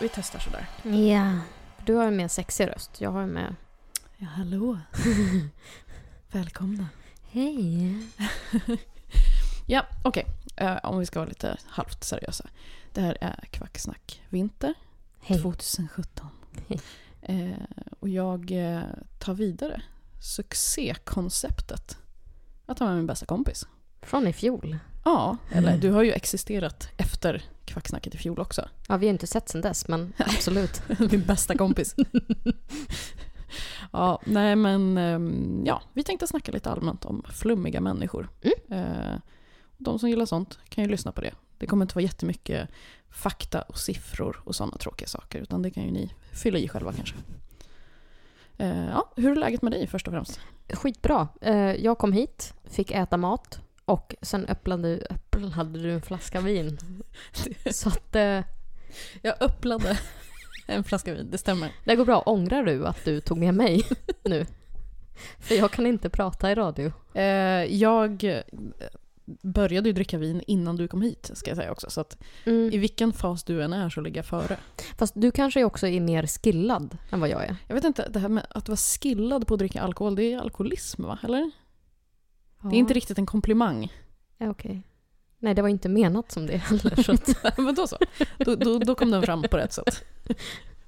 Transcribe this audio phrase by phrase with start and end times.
[0.00, 0.66] Vi testar sådär.
[0.82, 1.38] Ja.
[1.86, 3.00] Du har ju mer sexig röst.
[3.00, 3.54] Jag har ju med...
[4.16, 4.78] Ja, hallå.
[6.32, 6.88] Välkomna.
[7.30, 7.96] Hej.
[9.70, 10.26] Ja, okej.
[10.56, 12.48] Eh, om vi ska vara lite halvt seriösa.
[12.92, 14.74] Det här är Kvacksnack Vinter
[15.20, 15.42] Hej.
[15.42, 16.26] 2017.
[16.68, 16.80] Hej.
[17.22, 18.82] Eh, och jag eh,
[19.18, 19.82] tar vidare
[20.20, 21.98] succékonceptet
[22.66, 23.66] att vara min bästa kompis.
[24.02, 24.78] Från i fjol.
[25.08, 28.68] Ja, eller du har ju existerat efter Kvacksnacket i fjol också.
[28.88, 30.82] Ja, vi har inte sett sen dess, men absolut.
[31.10, 31.94] Min bästa kompis.
[33.92, 38.28] ja, nej men ehm, ja, vi tänkte snacka lite allmänt om flummiga människor.
[38.70, 39.16] Eh,
[39.78, 41.34] de som gillar sånt kan ju lyssna på det.
[41.58, 42.68] Det kommer inte vara jättemycket
[43.10, 46.92] fakta och siffror och sådana tråkiga saker, utan det kan ju ni fylla i själva
[46.92, 47.14] kanske.
[48.58, 50.40] Eh, ja, hur är läget med dig först och främst?
[50.72, 51.28] Skitbra.
[51.40, 56.78] Eh, Jag kom hit, fick äta mat och sen öppnade, öppnade du en flaska vin.
[57.70, 58.40] Så att eh,
[59.22, 59.98] Jag öppnade
[60.66, 61.70] en flaska vin, det stämmer.
[61.84, 62.20] det går bra.
[62.26, 63.82] Ångrar du att du tog med mig
[64.24, 64.46] nu?
[65.40, 66.92] För jag kan inte prata i radio.
[67.14, 67.24] Eh,
[67.64, 68.42] jag
[69.42, 71.90] började ju dricka vin innan du kom hit, ska jag säga också.
[71.90, 72.72] Så att Mm.
[72.72, 74.56] i vilken fas du än är så ligger jag före.
[74.98, 77.56] Fast du kanske också är mer skillad än vad jag är.
[77.66, 80.38] Jag vet inte, det här med att vara skillad på att dricka alkohol, det är
[80.38, 81.18] alkoholism va?
[81.22, 81.50] Eller?
[82.62, 83.92] Det är inte riktigt en komplimang.
[84.38, 84.82] Ja, okej.
[85.38, 87.02] Nej, det var inte menat som det heller.
[87.02, 87.96] Så att, Men då så.
[88.38, 90.04] Då, då, då kom den fram på rätt sätt.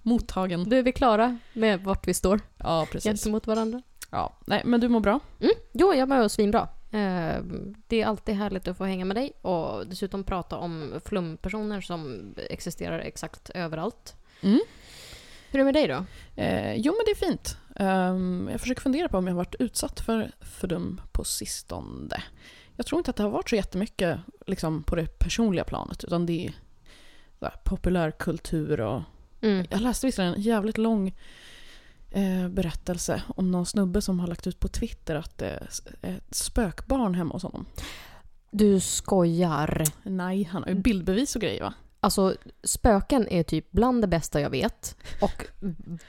[0.03, 0.65] Mottagen.
[0.65, 3.05] du är vi klara med vart vi står Ja, precis.
[3.11, 3.83] gentemot varandra?
[4.11, 4.39] Ja.
[4.47, 5.21] Nej, men du mår bra?
[5.41, 5.53] Mm.
[5.73, 6.69] Jo, jag mår svinbra.
[6.93, 7.43] Eh,
[7.87, 12.35] det är alltid härligt att få hänga med dig och dessutom prata om flumpersoner som
[12.51, 14.15] existerar exakt överallt.
[14.41, 14.61] Mm.
[15.51, 16.05] Hur är det med dig då?
[16.43, 17.57] Eh, jo, men det är fint.
[17.81, 22.23] Ehm, jag försöker fundera på om jag har varit utsatt för fördum på sistone.
[22.77, 26.27] Jag tror inte att det har varit så jättemycket liksom, på det personliga planet, utan
[26.27, 26.53] det är
[27.41, 29.03] här, populärkultur och
[29.43, 29.67] Mm.
[29.71, 31.15] Jag läste visserligen en jävligt lång
[32.11, 35.69] eh, berättelse om någon snubbe som har lagt ut på Twitter att det
[36.03, 37.67] är ett spökbarn hemma hos honom.
[38.51, 39.85] Du skojar.
[40.03, 41.75] Nej, han har ju bildbevis och grejer va?
[42.03, 45.47] Alltså, spöken är typ bland det bästa jag vet och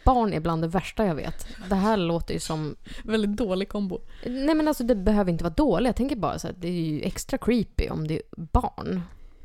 [0.03, 1.47] barn är bland det värsta jag vet.
[1.69, 2.75] Det här låter ju som...
[3.03, 3.99] Väldigt dålig kombo.
[4.25, 5.87] Nej men alltså det behöver inte vara dåligt.
[5.87, 9.01] Jag tänker bara så att det är ju extra creepy om det är barn.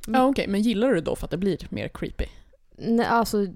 [0.07, 2.27] Ja okej, men gillar du det då för att det blir mer creepy?
[2.77, 3.47] Nej, alltså...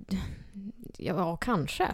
[0.97, 1.89] Ja, kanske.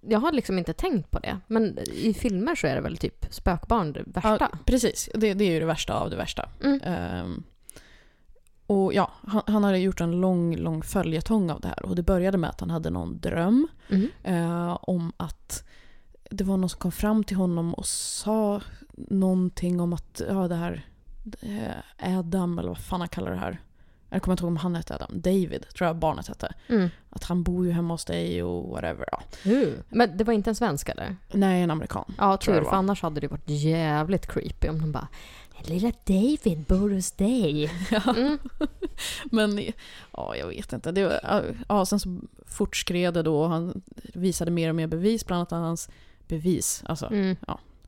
[0.00, 1.38] Jag har liksom inte tänkt på det.
[1.46, 4.48] Men i filmer så är det väl typ spökbarn det värsta.
[4.52, 6.48] Ja, precis, det, det är ju det värsta av det värsta.
[6.64, 6.80] Mm.
[6.84, 7.42] Ehm,
[8.72, 11.82] och ja, han, han hade gjort en lång, lång följetong av det här.
[11.86, 14.08] Och det började med att han hade någon dröm Mm.
[14.22, 15.64] eh, om att
[16.30, 18.60] det var någon som kom fram till honom och sa
[18.96, 20.86] någonting om att ja, det här
[21.40, 23.60] eh, Adam, eller vad fan han kallar det här.
[24.10, 25.20] Jag kommer inte ihåg om han hette Adam.
[25.20, 26.54] David tror jag barnet hette.
[26.68, 26.88] Mm.
[27.10, 29.04] Att han bor ju hemma hos dig och whatever.
[29.12, 29.22] Ja.
[29.88, 31.16] Men det var inte en svensk eller?
[31.32, 32.14] Nej, en amerikan.
[32.18, 32.62] Ja, tur.
[32.62, 35.08] För annars hade det varit jävligt creepy om de bara
[35.60, 37.70] Lilla David bor hos dig.
[38.06, 38.38] Mm.
[39.24, 39.58] Men
[40.12, 40.92] ja, jag vet inte.
[40.92, 43.82] Det, var- ja, sen så fortskred det då och han
[44.14, 45.88] visade mer och mer bevis, bland annat hans
[46.28, 46.82] bevis.
[46.86, 47.36] Alltså, Mm.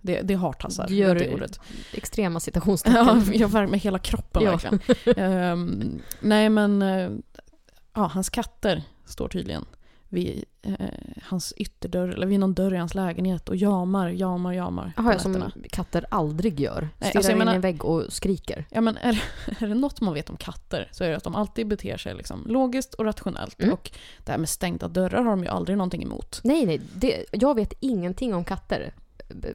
[0.00, 0.88] det, det hartassar.
[0.88, 1.60] Du gör det ordet.
[1.92, 3.22] extrema Ja, citationstecken.
[3.34, 4.50] jag värmer med hela kroppen Ja.
[4.50, 4.80] verkligen.
[5.18, 7.10] Ehm, nej men, eh,
[7.94, 9.64] ja, hans katter står tydligen
[10.08, 10.88] vid eh,
[11.22, 15.32] hans ytterdörr, eller vid någon dörr i hans lägenhet och jamar, jamar, jamar Jaha, som
[15.32, 15.52] nätterna.
[15.70, 16.88] katter aldrig gör.
[16.96, 18.64] Stirrar alltså in i en vägg och skriker.
[18.70, 19.22] Ja, men är,
[19.60, 22.14] är det något man vet om katter så är det att de alltid beter sig
[22.14, 23.62] liksom logiskt och rationellt.
[23.62, 23.74] Mm.
[23.74, 23.90] Och
[24.24, 26.40] det här med stängda dörrar har de ju aldrig någonting emot.
[26.44, 26.80] Nej, nej.
[26.94, 28.94] Det, jag vet ingenting om katter.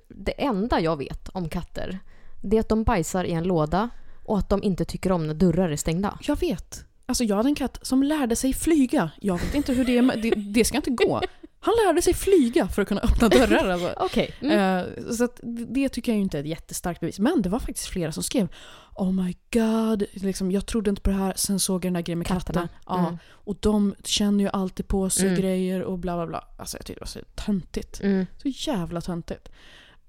[0.07, 1.99] Det enda jag vet om katter,
[2.41, 3.89] det är att de bajsar i en låda
[4.25, 6.19] och att de inte tycker om när dörrar är stängda.
[6.21, 6.85] Jag vet.
[7.09, 9.11] Alltså jag hade en katt som lärde sig flyga.
[9.21, 11.21] Jag vet inte hur det är, det, det ska inte gå.
[11.59, 13.69] Han lärde sig flyga för att kunna öppna dörrar.
[13.69, 13.93] Alltså.
[13.97, 14.31] Okej.
[14.41, 14.59] Mm.
[14.79, 15.27] Eh, så
[15.67, 17.19] det tycker jag ju inte är ett jättestarkt bevis.
[17.19, 18.47] Men det var faktiskt flera som skrev
[18.95, 22.01] Oh my god, liksom, jag trodde inte på det här, sen såg jag den där
[22.01, 22.61] grejen med Katterna.
[22.61, 22.77] katten.
[22.85, 23.17] Ja, Mm.
[23.27, 25.41] Och de känner ju alltid på sig Mm.
[25.41, 26.43] grejer och bla bla bla.
[26.57, 28.01] Alltså jag tyckte det var så töntigt.
[28.03, 28.25] Mm.
[28.37, 29.49] Så jävla töntigt.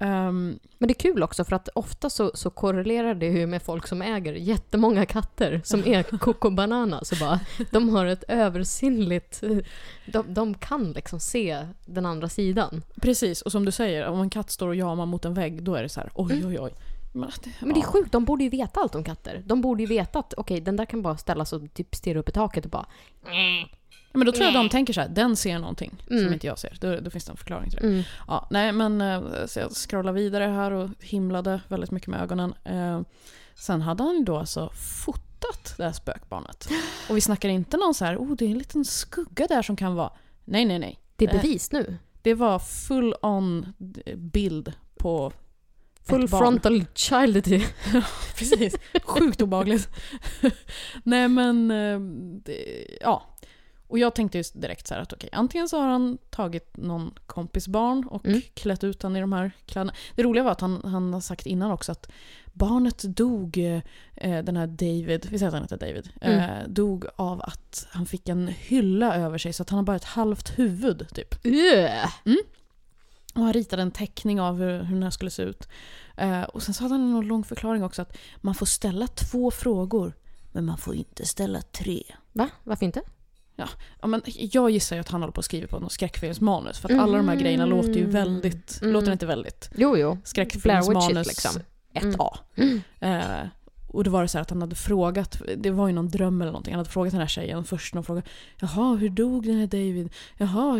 [0.01, 3.63] Ehm, Men det är kul också för att ofta så, så korrelerar det ju med
[3.63, 7.05] folk som äger jättemånga katter som är Coco Banana.
[7.05, 9.43] Så bara, de har ett översinnligt...
[10.07, 12.83] De, de kan liksom se den andra sidan.
[13.03, 15.75] precis, och som du säger, om en katt står och jamar mot en vägg då
[15.75, 16.73] är det så här oj oj oj.
[17.13, 17.55] Men, Mm.
[17.61, 17.87] Men det är ja.
[17.87, 19.43] sjukt, de borde ju veta allt om katter.
[19.47, 22.29] De borde ju veta att okej, den där kan bara ställas och typ stirra upp
[22.29, 22.87] i taket och bara...
[24.13, 26.33] Ja, men då tror jag de tänker så här, den ser någonting som Mm.
[26.33, 26.77] inte jag ser.
[26.81, 27.87] Då, då finns det en förklaring till det.
[27.87, 28.03] Mm.
[28.29, 32.55] Ja, nej men eh, så jag scrollade vidare här och himlade väldigt mycket med ögonen.
[32.65, 33.01] Eh,
[33.55, 34.71] sen hade han då alltså
[35.05, 36.69] fotat det här spökbarnet.
[37.11, 39.77] Och vi snackar inte någon så här, oh det är en liten skugga där som
[39.77, 40.13] kan vara.
[40.45, 40.99] Nej, nej, nej.
[41.17, 41.97] Det är Eh, bevis nu.
[42.23, 43.73] Det var full on
[44.17, 45.33] bild på
[46.03, 47.65] Full frontal childity.
[48.39, 48.75] Precis.
[49.03, 49.89] Sjukt obagligt.
[51.05, 52.01] Nej men, eh,
[52.45, 53.37] det, ja.
[53.91, 57.15] Och jag tänkte ju direkt så här att okej, antingen så har han tagit någon
[57.27, 58.41] kompis barn och Mm.
[58.55, 59.93] klätt ut han i de här kläderna.
[60.15, 62.11] Det roliga var att han, han har sagt innan också att
[62.53, 63.59] barnet dog,
[64.15, 68.07] eh, den här David, vi säger att han heter David, eh, dog av att han
[68.07, 71.47] fick en hylla över sig så att han har bara ett halvt huvud typ.
[71.47, 72.11] Yeah.
[73.35, 75.69] Och han ritade en teckning av hur, hur den här skulle se ut.
[76.17, 79.51] Eh, och sen så hade han en lång förklaring också att man får ställa två
[79.51, 80.13] frågor,
[80.53, 82.03] men man får inte ställa tre.
[82.33, 82.49] Va?
[82.65, 83.03] Varför inte?
[84.01, 86.89] Ja, men jag gissar ju att han håller på att skriva på något skräckfilmsmanus, för
[86.95, 88.93] att alla de här grejerna låter ju väldigt, Mm.
[88.93, 90.19] låter inte väldigt Jo, jo.
[90.25, 91.63] skräckfilmsmanus liksom.
[91.95, 92.39] 1A.
[93.01, 93.47] Eh,
[93.89, 96.43] och då var det så här att han hade frågat, det var ju någon dröm
[96.43, 98.23] eller någonting, han hade frågat den här tjejen först någon fråga
[98.61, 100.13] Jaha, hur dog den här David?
[100.37, 100.77] Jaha,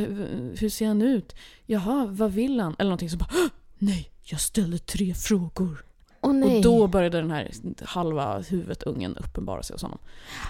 [0.57, 1.35] hur, ser han ut?
[1.67, 2.77] Jaha, vad vill han?
[2.79, 3.47] Eller någonting så bara "Åh,
[3.79, 5.85] Nej, jag ställde tre frågor.
[6.23, 6.57] Nej.
[6.57, 7.51] Och då började den här
[7.85, 9.99] halva huvudungen uppenbara sig hos honom.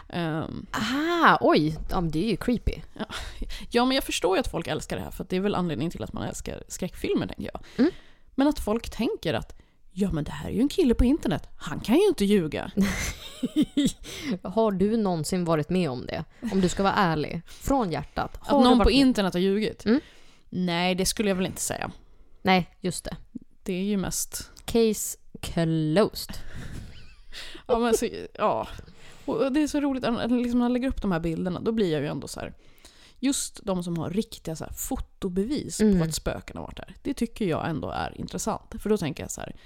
[0.08, 1.76] Ehm, Aha, oj.
[1.90, 2.74] Ja, det är ju creepy.
[3.70, 5.90] ja, men jag förstår ju att folk älskar det här, för det är väl anledningen
[5.90, 7.60] till att man älskar skräckfilmer, tänker jag.
[7.78, 7.90] Mm.
[8.34, 9.60] Men att folk tänker att
[9.92, 12.70] Ja men det här är ju en kille på internet, han kan ju inte ljuga.
[14.42, 16.24] Har du någonsin varit med om det?
[16.52, 17.42] Om du ska vara ärlig.
[17.46, 18.38] Från hjärtat.
[18.40, 18.94] Har Att någon på med?
[18.94, 19.84] internet har ljugit?
[19.84, 20.00] Mm.
[20.48, 21.90] Nej, det skulle jag väl inte säga.
[22.42, 23.16] Nej, just det.
[23.62, 24.50] Det är ju mest...
[24.64, 26.36] Case closed.
[27.66, 28.68] Ja, men så, ja.
[29.24, 31.92] Och det är så roligt, liksom när han lägger upp de här bilderna, då blir
[31.92, 32.52] jag ju ändå så här.
[33.18, 35.98] Just de som har riktiga så här, fotobevis Mm.
[35.98, 36.94] på att spöken har varit där.
[37.02, 38.74] Det tycker jag ändå är intressant.
[38.82, 39.56] För då tänker jag så här.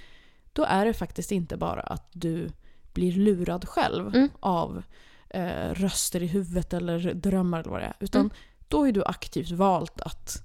[0.52, 2.48] Då är det faktiskt inte bara att du
[2.92, 4.28] blir lurad själv Mm.
[4.40, 4.82] av
[5.30, 7.96] eh, röster i huvudet eller drömmar eller vad det är.
[8.00, 8.32] Utan Mm.
[8.68, 10.42] då har ju du aktivt valt att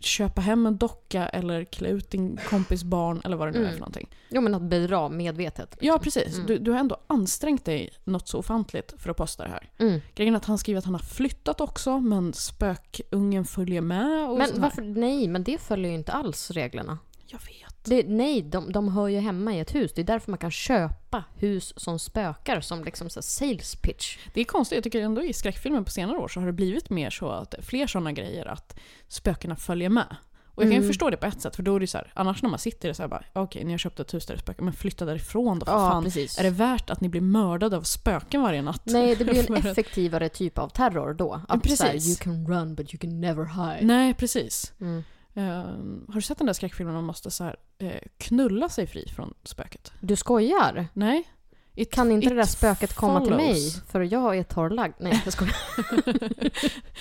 [0.00, 3.62] köpa hem en docka eller klä ut din kompis barn eller vad det nu är
[3.62, 3.72] Mm.
[3.72, 4.08] för någonting.
[4.28, 5.68] Jo, men att bedra medvetet.
[5.70, 5.86] liksom.
[5.86, 6.34] Ja, precis.
[6.34, 6.46] Mm.
[6.46, 9.70] Du, du har ändå ansträngt dig något så ofantligt för att posta det här.
[9.78, 10.00] Mm.
[10.14, 14.28] Grejen är att han skriver att han har flyttat också, men spökungen följer med.
[14.30, 14.82] Och Men varför?
[14.82, 16.98] Nej, men det följer ju inte alls reglerna.
[17.26, 17.77] Jag vet.
[17.88, 19.92] Det, nej, de, de hör ju hemma i ett hus.
[19.94, 24.18] Det är därför man kan köpa hus som spökar som liksom så sales pitch.
[24.34, 26.90] Det är konstigt, jag tycker ändå i skräckfilmer på senare år så har det blivit
[26.90, 28.78] mer så att fler sådana grejer att
[29.08, 30.16] spökena följer med.
[30.54, 30.88] Och jag kan ju Mm.
[30.88, 32.92] förstå det på ett sätt, för då är det så här, annars när man sitter
[32.92, 35.58] så här bara, okej ni har köpt ett hus där det spökar, men flytta därifrån
[35.58, 36.04] då för fan.
[36.04, 36.38] precis.
[36.38, 38.82] Är det värt att ni blir mördade av spöken varje natt?
[38.84, 41.40] Nej, det blir en effektivare typ av terror då.
[41.48, 41.78] Att precis.
[41.78, 43.86] så här, you can run but you can never hide.
[43.86, 44.72] Nej, precis.
[44.80, 45.04] Mm.
[45.38, 49.08] Ehm, har du sett den där skräckfilmen man måste så här, eh, knulla sig fri
[49.16, 49.92] från spöket?
[50.00, 50.86] Du skojar?
[50.92, 51.28] Nej?
[51.74, 53.46] It, Kan inte det där spöket komma till mig?
[53.54, 53.82] follows.
[53.90, 54.94] För jag är torrlagd.
[54.98, 55.56] Nej, jag skojar.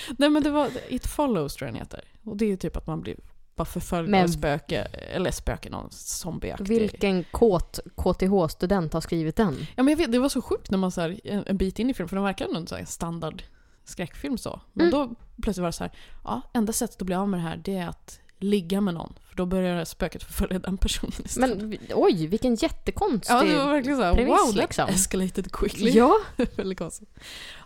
[0.18, 2.04] Nej men det var It follows tror jag den heter.
[2.24, 3.16] Och det är ju typ att man blir
[3.56, 6.68] bara förföljd Men- av spöke, eller spöke, någon zombieaktig.
[6.68, 9.56] Vilken kåt KTH-student har skrivit den?
[9.76, 11.80] Ja men jag vet, det var så sjukt när man så här, en, en bit
[11.80, 13.44] in i filmen, för den verkar ändå en standard
[13.84, 14.62] skräckfilm så.
[14.74, 15.00] Men Mm.
[15.00, 17.58] då plötsligt var det så här, ja enda sättet att bli av med det här
[17.58, 19.14] det är att ligga med någon.
[19.30, 21.58] För då börjar spöket förfölja den personen istället.
[21.58, 23.34] Men oj, vilken jättekonstig...
[23.34, 24.90] ja, det var verkligen såhär, premiss, wow, that liksom.
[24.90, 25.92] escalated quickly.
[25.92, 26.14] Ja,
[26.56, 27.10] Väldigt konstigt.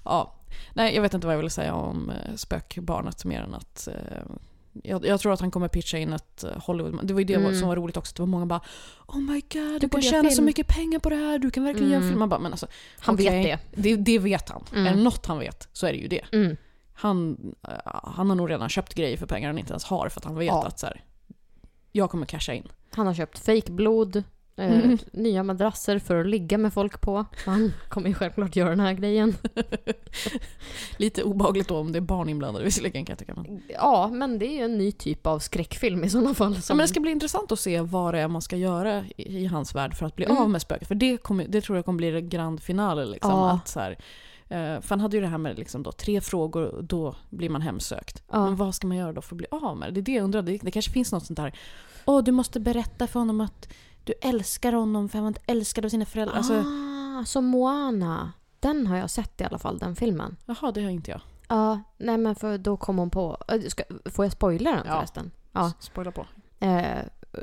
[0.05, 0.37] Ja.
[0.73, 3.93] Nej, jag vet inte vad jag vill säga om eh, spökbarnet mer än att eh,
[4.83, 6.99] jag, jag tror att han kommer pitcha in ett eh, Hollywood...
[7.07, 7.59] Det var ju det Mm.
[7.59, 8.13] som var roligt också.
[8.15, 8.61] Det var många bara
[9.07, 11.39] Oh my god, du, kan göra tjäna så film." mycket pengar på det här.
[11.39, 12.09] Du kan verkligen göra Mm.
[12.09, 12.19] film.
[12.19, 12.67] Man bara, men alltså,
[12.99, 13.81] han okej, vet det.
[13.81, 13.95] det.
[13.95, 14.63] Det vet han.
[14.73, 14.87] Mm.
[14.87, 16.21] Är det något han vet så är det ju det.
[16.31, 16.57] Mm.
[17.01, 20.19] Han, eh, han har nog redan köpt grejer för pengar han inte ens har för
[20.19, 20.65] att han vet Ja.
[20.67, 21.03] att så här,
[21.91, 22.67] jag kommer casha in.
[22.95, 24.23] Han har köpt fejkblod, eh,
[24.83, 24.97] Mm.
[25.13, 27.25] nya madrasser för att ligga med folk på.
[27.45, 29.35] Han kommer ju självklart göra den här grejen.
[30.97, 33.33] Lite obehagligt då om det är barn inblandade visserligen kan jag tycka.
[33.35, 36.55] Men, Ja, men det är ju en ny typ av skräckfilm i sådana fall.
[36.55, 36.77] ja, Som...
[36.77, 39.45] men det ska bli intressant att se vad det är man ska göra i, i
[39.45, 40.37] hans värld för att bli Mm.
[40.37, 40.87] av med spöket.
[40.87, 43.05] För det, kommer, det tror jag kommer bli det grand finale.
[43.05, 43.51] Liksom, Ja.
[43.51, 43.97] att så här,
[44.51, 47.49] eh, för han hade ju det här med liksom då, tre frågor och då blir
[47.49, 48.23] man hemsökt.
[48.31, 48.45] Ja.
[48.45, 49.91] Men vad ska man göra då för att bli av med det?
[49.93, 50.41] Det är det jag undrar.
[50.41, 51.53] Det, det kanske finns något sånt där.
[52.05, 53.67] Åh, du måste berätta för honom att
[54.03, 56.35] du älskar honom för han var inte älskad av sina föräldrar.
[56.37, 58.31] Alltså, Ah, som Moana.
[58.59, 60.37] Den har jag sett i alla fall, den filmen.
[60.45, 61.21] jaha, det har inte jag.
[61.47, 63.37] Ja, nej men för då kom hon på...
[63.47, 64.95] äh, Ska, får jag spoila den Ja.
[64.97, 65.31] förresten?
[65.51, 65.67] Ja.
[65.67, 66.25] S- Spoila på.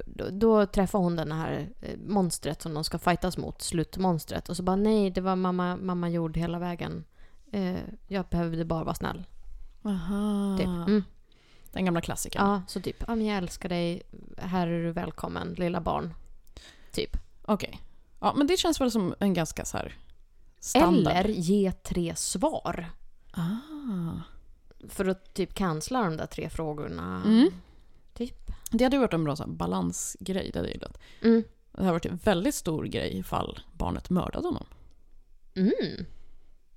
[0.07, 4.49] Då, då träffar hon den här eh, monstret som de ska fightas mot, slutmonstret.
[4.49, 7.05] Och så bara nej, det var mamma, mamma jord hela vägen.
[7.53, 7.77] Eh,
[8.07, 9.27] jag behövde bara vara snäll.
[9.83, 10.57] Aha.
[10.59, 10.67] Typ.
[10.67, 11.05] Mm.
[11.73, 12.47] Den gamla klassikern.
[12.47, 14.03] Ja, så typ, ja, men jag älskar dig,
[14.37, 16.15] här är du välkommen, lilla barn.
[16.93, 17.17] Typ.
[17.43, 17.81] Okej.
[18.21, 19.97] Ja, men det känns väl som en ganska så här
[20.61, 21.13] standard.
[21.17, 22.91] Eller ge tre svar.
[23.33, 24.21] Ah.
[24.89, 27.23] För att typ cancella de där tre frågorna.
[27.27, 27.51] Mm.
[28.15, 28.51] Typ.
[28.71, 30.51] Det hade varit en bra så här, balansgrej.
[30.53, 30.99] Det hade jag gillat.
[31.23, 31.45] Mm.
[31.73, 34.67] Det hade varit en väldigt stor grej ifall barnet mördade honom.
[35.55, 36.07] Mm.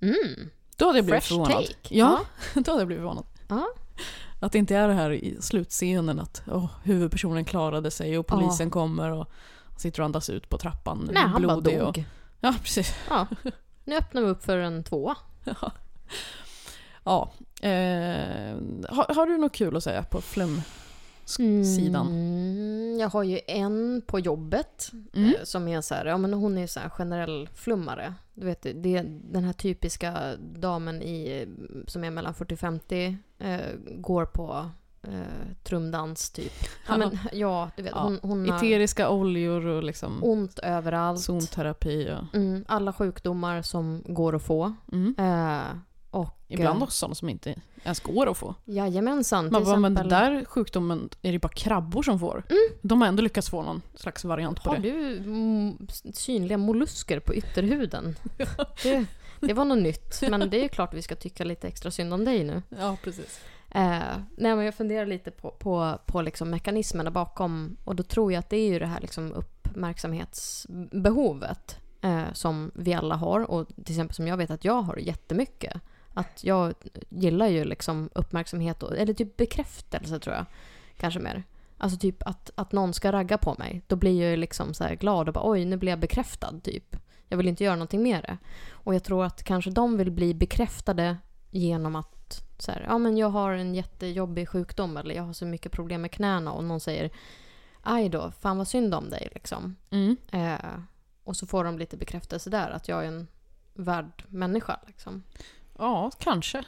[0.00, 0.50] Mm.
[0.76, 1.52] Då hade jag blivit Fresh förvånad.
[1.52, 1.94] take.
[1.94, 2.20] Ja,
[2.54, 3.24] då hade jag blivit förvånad.
[3.48, 3.68] Ja.
[4.40, 8.70] Att det inte är det här i slutscenen att åh, huvudpersonen klarade sig och polisen
[8.70, 9.30] kommer och
[9.76, 11.10] sitter och andas ut på trappan.
[11.12, 11.88] Nej, han bara dog.
[11.88, 11.98] Och,
[12.40, 12.94] ja, precis.
[13.08, 13.26] Ja.
[13.84, 15.16] Nu öppnar vi upp för en tvåa.
[15.44, 15.72] Ja.
[17.04, 17.32] ja.
[17.68, 18.56] Eh,
[18.88, 20.20] har, har du något kul att säga på
[21.26, 22.06] flum-sidan?
[22.06, 25.28] Mm, jag har ju en på jobbet Mm.
[25.28, 28.14] eh, som är så här, ja men hon är så här generell flummare.
[28.34, 31.46] Du vet, det är den här typiska damen i,
[31.86, 33.58] som är mellan 40 och 50, eh,
[33.96, 34.70] går på
[35.02, 36.52] eh, trumdans typ.
[36.88, 38.02] Ja, men, ja du vet, Ja.
[38.02, 41.20] hon, hon har Eteriska oljor och liksom ont överallt.
[41.20, 42.10] zonterapi.
[42.10, 44.72] Och, Mm, alla sjukdomar som går att få.
[44.92, 45.14] mm.
[45.18, 45.76] Eh,
[46.12, 47.54] och, Ibland eh, också sådana som inte
[47.84, 48.54] ens går att få.
[48.64, 49.48] Jajamensan.
[49.52, 52.44] Man bara, men den där sjukdomen är det bara krabbor som får.
[52.48, 52.62] Mm.
[52.82, 54.90] De har ändå lyckats få någon slags variant på Har det.
[54.90, 58.16] du mm, synliga mollusker på ytterhuden?
[58.82, 59.06] Det,
[59.40, 62.14] det var något nytt, men det är ju klart vi ska tycka lite extra synd
[62.14, 62.62] om dig nu.
[62.68, 63.40] Ja, precis.
[63.70, 63.98] Eh,
[64.36, 68.38] nej, men jag funderar lite på, på, på liksom mekanismerna bakom och då tror jag
[68.38, 73.94] att det är ju det här liksom uppmärksamhetsbehovet eh, som vi alla har och till
[73.94, 75.80] exempel som jag vet att jag har jättemycket.
[76.14, 76.74] Att jag
[77.08, 80.44] gillar ju liksom uppmärksamhet, och, eller typ bekräftelse tror jag.
[80.96, 81.44] Kanske mer.
[81.78, 83.82] Alltså typ att, att någon ska ragga på mig.
[83.86, 86.96] Då blir jag ju liksom så glad och bara oj, nu blir jag bekräftad typ.
[87.28, 88.38] Jag vill inte göra någonting med det.
[88.70, 91.16] Och jag tror att kanske de vill bli bekräftade
[91.50, 95.46] genom att så här, ja men jag har en jättejobbig sjukdom eller jag har så
[95.46, 97.10] mycket problem med knäna och någon säger
[97.82, 99.76] aj då, fan vad synd om dig liksom.
[99.90, 100.16] Mm.
[100.32, 100.80] Eh,
[101.24, 103.28] och så får de lite bekräftelse där att jag är en
[103.74, 105.22] värd människa liksom.
[105.78, 106.64] Ja, kanske.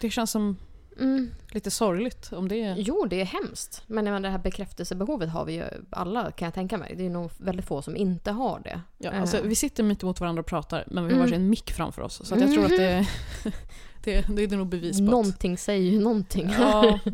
[0.00, 0.56] Det känns som
[1.00, 1.30] Mm.
[1.50, 2.74] lite sorgligt om det är...
[2.76, 3.82] Jo, det är hemskt.
[3.86, 6.94] Men menar, det här bekräftelsebehovet har vi ju alla kan jag tänka mig.
[6.96, 8.80] Det är nog väldigt få som inte har det.
[8.98, 9.20] Ja, Eh.
[9.20, 11.30] alltså, vi sitter mitt emot varandra och pratar, men vi har Mm.
[11.30, 12.26] varsin mick framför oss.
[12.26, 13.06] Så att jag tror att det,
[14.04, 15.10] det, det är nog bevis på att...
[15.10, 16.50] Någonting säger ju någonting.
[16.58, 17.10] Ja, det,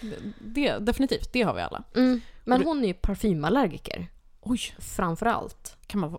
[0.00, 1.32] det, det, definitivt.
[1.32, 1.82] Det har vi alla.
[1.94, 2.20] Mm.
[2.44, 4.06] Men det- hon är ju parfymallergiker.
[4.40, 5.76] Oj, Framför allt.
[5.86, 6.18] kan man,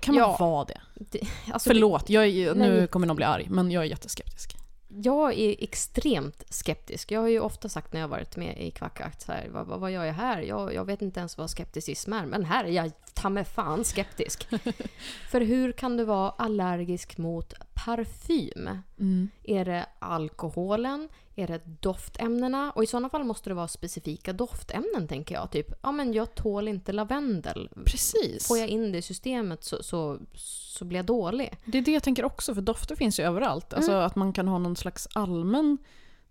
[0.00, 0.36] kan man Ja.
[0.40, 0.80] vara det?
[1.08, 1.20] Det,
[1.52, 2.86] alltså, Förlåt, jag är, nu Nej.
[2.86, 4.56] kommer någon bli arg, men jag är jätteskeptisk.
[4.88, 7.10] Jag är extremt skeptisk.
[7.10, 9.80] Jag har ju ofta sagt när jag varit med i Kvackakt så här, vad, vad,
[9.80, 10.42] vad gör jag här?
[10.42, 13.84] Jag, jag vet inte ens vad skepticism är, men här är jag ta mig fan
[13.84, 14.48] skeptisk.
[15.30, 18.68] För hur kan du vara allergisk mot parfym?
[18.98, 19.28] Mm.
[19.44, 21.08] Är det alkoholen?
[21.36, 22.72] Är det doftämnena?
[22.72, 25.50] Och i sådana fall måste det vara specifika doftämnen tänker jag.
[25.50, 27.70] Typ, ja men jag tål inte lavendel.
[27.84, 28.48] Precis.
[28.48, 31.56] Får jag in det i systemet så, så, så blir jag dålig.
[31.64, 33.72] Det är det jag tänker också, för dofter finns ju överallt.
[33.74, 34.06] Alltså Mm.
[34.06, 35.78] att man kan ha någon slags allmän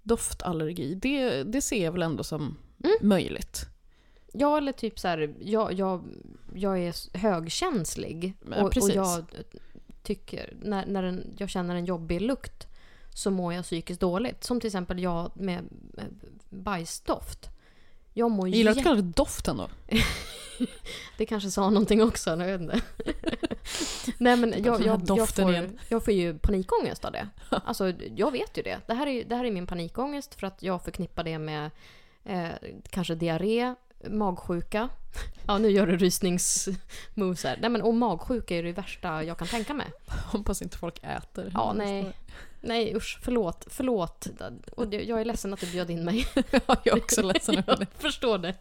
[0.04, 2.96] doftallergi, det, det ser jag väl ändå som Mm.
[3.02, 3.66] möjligt.
[4.34, 6.04] Ja, eller typ så här, jag, jag,
[6.54, 8.34] jag är högkänslig.
[8.52, 9.26] Ja, och, och jag
[10.04, 12.68] tycker, när, när en, jag känner en jobbig lukt
[13.14, 14.44] så mår jag psykiskt dåligt.
[14.44, 15.64] Som till exempel jag med
[16.50, 17.50] bajsdoft.
[18.14, 19.70] jag mår Jag gillar att du kallar det doften då.
[21.18, 22.82] Det kanske sa någonting också, jag vet inte.
[24.18, 27.30] Nej men jag, jag, jag, får, jag får ju panikångest av det.
[27.50, 28.80] Alltså jag vet ju det.
[28.88, 31.72] Det här är, det här är min panikångest för att jag förknippar det med
[32.24, 32.50] eh,
[32.90, 33.76] kanske diarré,
[34.08, 34.90] magsjuka.
[35.48, 37.58] Ja nu gör du rysningsmoves här.
[37.62, 39.88] Nej men och magsjuka är det värsta jag kan tänka mig.
[40.32, 41.52] Hoppas inte folk äter.
[41.54, 42.14] Ja nej.
[42.62, 44.28] Nej usch, förlåt, förlåt.
[44.76, 46.28] Och det, jag är ledsen att du bjöd in mig.
[46.68, 47.88] jag är också ledsen över det.
[47.94, 48.56] jag förstår det.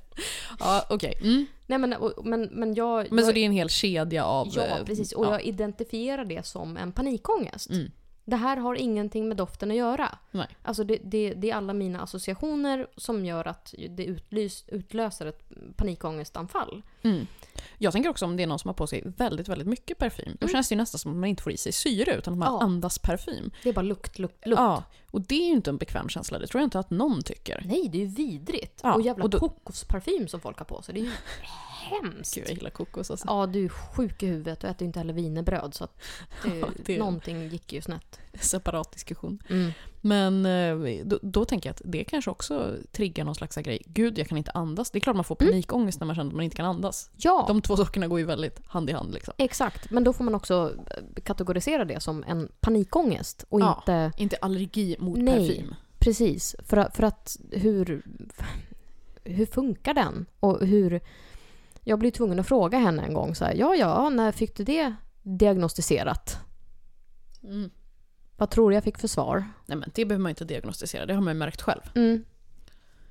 [0.59, 1.19] Ja, okej.
[1.21, 1.47] Mm.
[1.67, 3.13] Nej men, och- men, men jag...
[3.13, 4.49] Men så jag, det är en hel kedja av...
[4.57, 5.13] Ja, eh, precis.
[5.13, 5.31] Och ja.
[5.33, 7.71] jag identifierar det som en panikångest.
[7.71, 7.91] Mm.
[8.29, 10.19] Det här har ingenting med doften att göra.
[10.31, 10.47] Nej.
[10.63, 15.49] Alltså det, det, det är alla mina associationer som gör att det utlys, utlöser ett
[15.77, 16.83] panikångestanfall.
[17.03, 17.27] Mm.
[17.79, 20.37] Jag tänker också om det är någon som har på sig väldigt, väldigt mycket parfym.
[20.41, 22.39] Då känns det ju nästan som att man inte får i sig syre utan att
[22.39, 22.61] man Ja.
[22.63, 23.51] andas parfym.
[23.63, 24.61] Det är bara lukt, lukt, lukt.
[24.61, 26.39] Ja, och det är ju inte en bekväm känsla.
[26.39, 27.63] Det tror jag inte att någon tycker.
[27.67, 28.81] Nej, det är ju vidrigt.
[28.83, 30.95] Ja, och jävla och då- kokosparfym som folk har på sig.
[30.95, 31.11] Det är ju
[31.89, 32.35] hemskt.
[32.35, 33.27] Gud, jag gillar kokos alltså.
[33.29, 36.01] Ja, du är sjuk i huvudet och äter inte heller wienerbröd så att
[36.45, 38.21] det, Ja, det- någonting gick ju snett.
[38.41, 39.43] Separat diskussion.
[39.51, 39.71] Mm.
[40.01, 43.83] Men eh, då, då tänker jag att det kanske också triggar någon slags grej.
[43.87, 44.91] Gud, jag kan inte andas.
[44.91, 47.11] Det är klart man får panikångest när man känner att man inte kan andas.
[47.17, 49.35] Ja, De två sakerna går ju väldigt hand i hand liksom.
[49.39, 49.91] exakt.
[49.91, 53.77] Men då får man också eh, kategorisera det som en panikångest och Ja.
[53.79, 55.49] inte Inte allergi mot Nej.
[55.49, 55.75] parfym.
[55.99, 58.03] Precis, för, för att hur,
[59.25, 60.27] hur funkar den?
[60.41, 61.01] Och hur...
[61.89, 64.65] Jag blev tvungen att fråga henne en gång så här, ja ja, när fick du
[64.65, 66.39] det diagnostiserat?
[67.43, 67.71] Mm.
[68.37, 69.45] Vad tror du jag fick för svar?
[69.67, 71.81] Nej men det behöver man inte diagnostisera, det har man ju märkt själv.
[71.95, 72.25] Mm.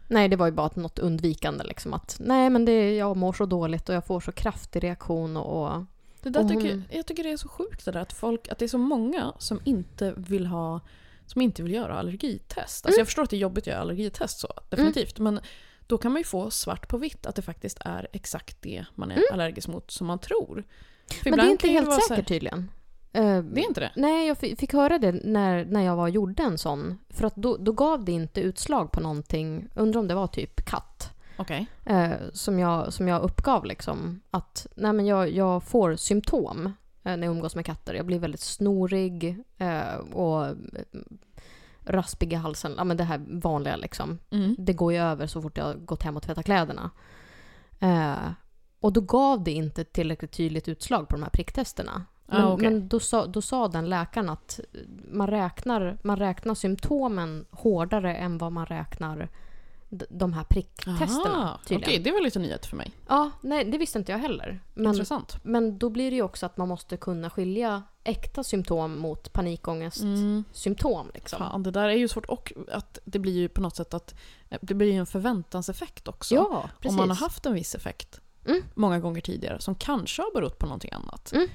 [0.08, 3.46] Nej, det var ju bara något undvikande liksom att nej men det, jag mår så
[3.46, 5.68] dåligt och jag får så kraftig reaktion och...
[5.76, 5.84] och
[6.22, 8.48] Det där Och tycker, hon- jag tycker det är så sjukt det där att, folk,
[8.48, 10.80] att det är så många som inte vill ha
[11.26, 12.86] som inte vill göra allergitest.
[12.86, 15.20] Alltså Jag förstår att det är jobbigt att göra allergitest så, definitivt.
[15.20, 15.40] Men
[15.88, 19.12] då kan man ju få svart på vitt att det faktiskt är exakt det man
[19.12, 20.64] är allergisk mot som man tror.
[21.24, 22.72] För men det är inte helt säkert här- tydligen.
[23.14, 23.92] Eh, Det är inte det?
[23.96, 26.98] Nej, jag fi- fick höra det när, när jag var gjorde en sån.
[27.10, 30.66] För att då, då gav det inte utslag på någonting, undrar om det var typ
[30.66, 31.12] katt.
[31.38, 31.68] Okej.
[31.86, 34.22] Eh, som, jag, som jag uppgav liksom.
[34.32, 37.94] Att nej men jag, jag får symptom eh, när jag umgås med katter.
[37.94, 40.56] Jag blir väldigt snorig eh, och
[41.88, 42.74] raspig i halsen.
[42.78, 44.20] Ja men det här vanliga liksom.
[44.30, 44.56] Mm.
[44.60, 46.92] Det går ju över så fort jag gått hem och tvättat kläderna.
[47.80, 48.32] Eh,
[48.80, 52.06] och då gav det inte tillräckligt tydligt utslag på de här pricktesterna.
[52.26, 52.70] Men, Ah, okej.
[52.70, 54.60] men då, sa, då sa den läkaren att
[55.12, 59.30] man räknar, man räknar symptomen hårdare än vad man räknar
[60.10, 61.60] de här pricktesterna.
[61.66, 61.90] Tydligen.
[61.90, 62.92] Okej, det var lite nyhet för mig.
[63.08, 64.60] Ja, nej, det visste inte jag heller.
[64.74, 65.38] Men, Intressant.
[65.44, 71.00] men då blir det ju också att man måste kunna skilja äkta symptom mot panikångest-symptom.
[71.02, 71.12] Mm.
[71.14, 71.40] Liksom.
[71.40, 74.16] Fan, det där är ju svårt och att det blir ju på något sätt att
[74.50, 76.36] eh, det blir en förväntanseffekt också.
[76.36, 76.70] Ja.
[76.86, 78.64] Om man har haft en viss effekt Mm.
[78.74, 81.32] många gånger tidigare som kanske har berott på någonting annat.
[81.34, 81.48] Mm.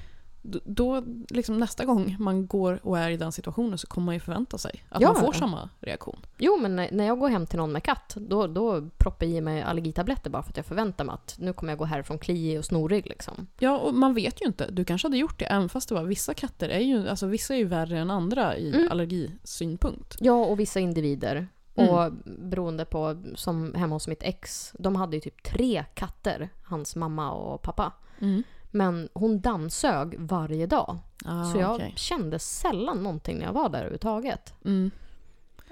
[0.65, 4.19] Då, liksom nästa gång man går och är i den situationen så kommer man ju
[4.19, 5.13] förvänta sig att Ja.
[5.13, 6.19] man får samma reaktion.
[6.37, 9.35] Jo, men när, när jag går hem till någon med katt, då, då proppar jag
[9.35, 12.17] i mig allergitabletter bara för att jag förväntar mig att nu kommer jag gå härifrån
[12.19, 13.05] kliig och snorig.
[13.07, 13.47] Liksom.
[13.59, 14.71] Ja, och man vet ju inte.
[14.71, 17.53] Du kanske hade gjort det även fast det var vissa katter är ju, alltså vissa
[17.53, 18.91] är ju värre än andra i Mm.
[18.91, 20.15] allergisynpunkt.
[20.19, 21.47] Ja, och vissa individer.
[21.75, 21.89] Mm.
[21.89, 26.95] Och beroende på, som hemma hos mitt ex, de hade ju typ tre katter, hans
[26.95, 27.91] mamma och pappa.
[28.19, 28.43] Mm.
[28.75, 30.97] Men hon dammsög varje dag.
[31.25, 31.93] Ah, så jag okej.
[31.95, 34.53] kände sällan någonting när jag var där överhuvudtaget.
[34.65, 34.91] Mm.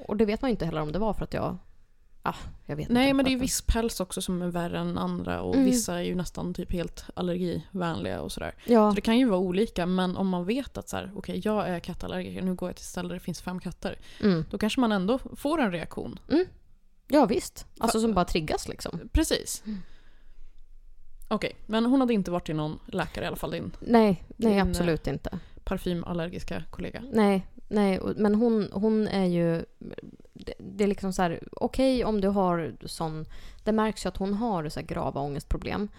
[0.08, 1.58] Och det vet man ju inte heller om det var för att jag...
[2.24, 2.36] Ah,
[2.66, 3.14] jag vet Nej, inte.
[3.14, 5.66] men det är ju viss päls också som är värre än andra och Mm.
[5.66, 8.56] vissa är ju nästan typ helt allergivänliga och sådär.
[8.66, 11.42] Ja, Så det kan ju vara olika, men om man vet att så här, okej,
[11.46, 13.96] jag är kattallergiker, nu går jag till ett ställe där det finns fem katter.
[14.22, 14.46] mm.
[14.50, 16.20] Då kanske man ändå får en reaktion.
[17.08, 17.66] ja visst.
[17.80, 19.00] Alltså som bara triggas liksom.
[19.12, 19.64] Precis.
[21.34, 24.54] Okej, men hon hade inte varit till någon läkare i alla fall, din Nej, nej
[24.54, 25.40] Din, absolut inte.
[25.64, 27.04] parfymallergiska kollega.
[27.12, 28.00] Nej, nej.
[28.16, 29.66] Men hon, hon är ju...
[30.34, 33.26] Det, det är liksom så här, okej om du har sån...
[33.64, 35.90] Det märks ju att hon har så här grava ångestproblem.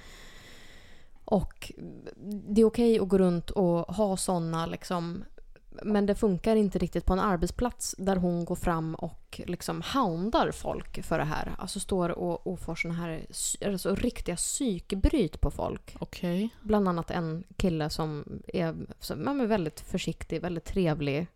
[1.24, 1.72] Och
[2.48, 5.24] det är okej att gå runt och ha såna liksom...
[5.82, 10.50] Men det funkar inte riktigt på en arbetsplats där hon går fram och liksom houndar
[10.52, 11.54] folk för det här.
[11.58, 13.26] Alltså står och, och får såna här
[13.66, 15.96] alltså riktiga psykbryt på folk.
[15.98, 16.50] Okej.
[16.62, 21.26] Bland annat en kille som är, som men väldigt försiktig, väldigt trevlig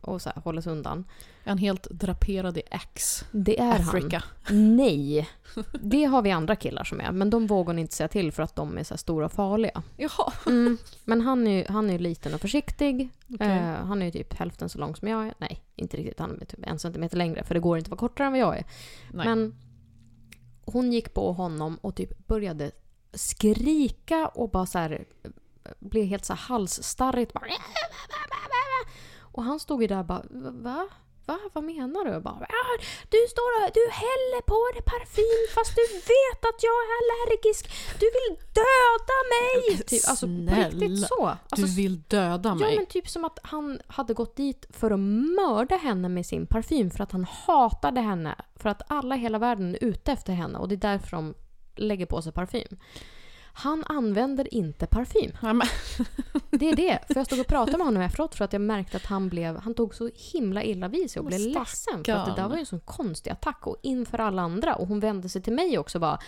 [0.00, 1.04] och så här, sig undan.
[1.44, 3.24] Är han helt draperad i X?
[3.30, 4.22] Det är Africa.
[4.42, 4.76] han.
[4.76, 5.28] Nej.
[5.80, 8.42] Det har vi andra killar som är, men de vågar hon inte säga till för
[8.42, 9.82] att de är så stora och farliga.
[9.96, 10.32] Jaha.
[10.46, 10.78] Mm.
[11.04, 13.08] Men han är ju han är liten och försiktig.
[13.34, 13.58] Okej.
[13.58, 15.34] Eh, han är ju typ hälften så lång som jag är.
[15.38, 16.18] Nej, inte riktigt.
[16.18, 18.40] Han är typ en centimeter längre, för det går inte att vara kortare än vad
[18.40, 18.64] jag är.
[19.12, 19.26] Nej.
[19.26, 19.54] Men,
[20.64, 22.70] hon gick på honom och typ började
[23.12, 25.04] skrika och bara så här
[25.78, 27.32] blev helt så här halsstarrigt.
[27.32, 27.44] Bara,
[29.36, 30.22] och han stod ju där och bara
[30.52, 30.88] va?
[31.26, 31.38] Va?
[31.52, 32.10] Vad menar du?
[32.10, 32.76] Jag bara, "Ah,
[33.10, 37.70] du står och du häller på dig parfym fast du vet att jag är allergisk.
[38.00, 39.76] Du vill döda mig!
[39.86, 41.26] Typ, alltså på riktigt så.
[41.26, 42.76] Alltså, du vill döda Ja mig.
[42.76, 45.00] men typ som att han hade gått dit för att
[45.36, 48.34] mörda henne med sin parfym för att han hatade henne.
[48.56, 51.34] För att alla i hela världen är ute efter henne och det är därför de
[51.76, 52.78] lägger på sig parfym.
[53.58, 55.32] Han använder inte parfym.
[56.50, 56.98] Det är det.
[57.06, 59.56] För jag stod och pratade med honom efteråt för att jag märkte att han blev,
[59.56, 61.60] han tog så himla illa vid sig och blev Stackarn.
[61.62, 62.04] ledsen.
[62.04, 64.74] För att det där var ju en sån konstig attack och inför alla andra.
[64.74, 66.18] Och hon vände sig till mig också bara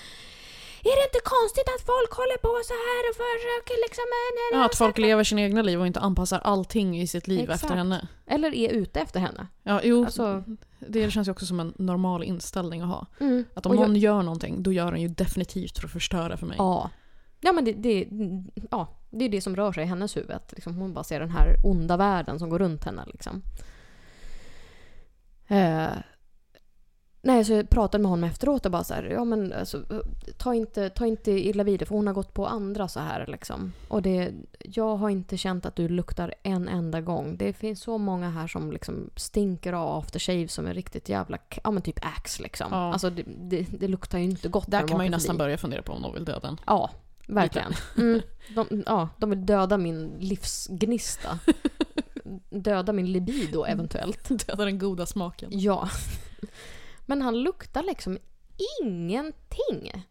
[0.84, 4.04] är det inte konstigt att folk håller på så här och försöker liksom...
[4.18, 7.40] eh, ja, att folk lever sina egna liv och inte anpassar allting i sitt liv
[7.40, 7.62] Exakt.
[7.62, 8.08] efter henne.
[8.26, 9.46] Eller är ute efter henne.
[9.62, 10.44] Ja, jo, Alltså-
[10.78, 13.06] det känns ju också som en normal inställning att ha.
[13.20, 13.44] Mm.
[13.54, 16.36] Att om Och jag- någon gör någonting, då gör den ju definitivt för att förstöra
[16.36, 16.56] för mig.
[16.58, 16.90] Ja.
[17.40, 18.08] Ja men det, det,
[18.70, 20.30] ja, det är det som rör sig i hennes huvud.
[20.30, 23.04] Att liksom hon bara ser den här onda världen som går runt henne.
[23.06, 23.42] Liksom.
[25.48, 25.88] Eh,
[27.22, 29.82] nej, så jag pratade med honom efteråt och bara så här, ja men alltså,
[30.36, 33.26] ta, inte, ta inte illa vid det för hon har gått på andra så här
[33.26, 33.72] liksom.
[33.88, 37.36] Och det, jag har inte känt att du luktar en enda gång.
[37.36, 41.70] Det finns så många här som liksom stinker av aftershave som är riktigt jävla, ja
[41.70, 42.68] men typ Axe liksom.
[42.70, 42.92] Ja.
[42.92, 45.82] Alltså det, det, det luktar ju inte gott Där kan man ju nästan börja fundera
[45.82, 46.60] på om de vill döda en.
[46.66, 46.90] Ja,
[47.28, 47.72] verkligen.
[47.96, 48.20] Mm,
[48.54, 51.38] de, ja, de vill döda min livsgnista.
[52.50, 54.28] Döda min libido eventuellt.
[54.46, 55.48] Döda den goda smaken.
[55.52, 55.88] Ja.
[57.06, 58.18] Men han luktar liksom
[58.82, 60.06] ingenting.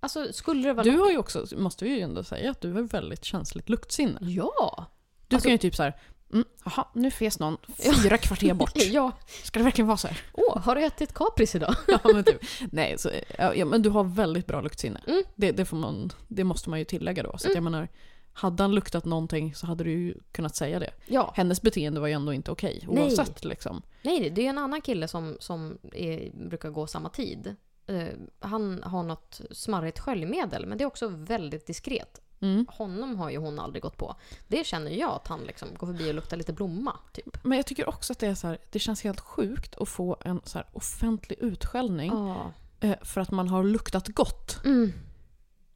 [0.00, 0.84] Alltså skulle det vara...
[0.84, 4.18] Du har ju också, måste vi ju ändå säga, att du har väldigt känsligt luktsinne.
[4.20, 4.86] Ja!
[5.28, 6.00] Du Alltså- kan ju typ så här,
[6.32, 6.44] mm,
[6.92, 7.56] nu fes någon
[8.02, 8.72] fyra kvarter bort.
[8.76, 9.12] Ja.
[9.42, 10.20] Ska det verkligen vara så här?
[10.32, 11.74] Åh, har du ätit kapris idag?
[11.88, 12.44] Ja, men typ.
[12.72, 15.00] Nej, så, ja, men du har väldigt bra luktsinne.
[15.06, 15.22] Mm.
[15.34, 17.38] Det, det, man, det måste man ju tillägga då.
[17.38, 17.88] Så att jag menar,
[18.32, 20.90] hade han luktat någonting så hade du ju kunnat säga det.
[21.06, 21.32] Ja.
[21.36, 23.04] Hennes beteende var ju ändå inte okej, Nej.
[23.04, 23.82] oavsett liksom.
[24.02, 27.56] Nej, det är en annan kille som, som är, brukar gå samma tid.
[27.86, 28.08] Eh,
[28.40, 32.20] han har något smarrigt sköljmedel, men det är också väldigt diskret.
[32.40, 32.66] Mm.
[32.70, 34.14] Honom har ju hon aldrig gått på.
[34.48, 37.44] Det känner jag att han liksom går förbi och luktar lite blomma, typ.
[37.44, 40.16] Men jag tycker också att det är så här, det känns helt sjukt att få
[40.20, 42.52] en så offentlig utskällning Ja.
[42.80, 44.64] eh, för att man har luktat gott.
[44.64, 44.92] Mm.
[44.94, 45.02] Ja,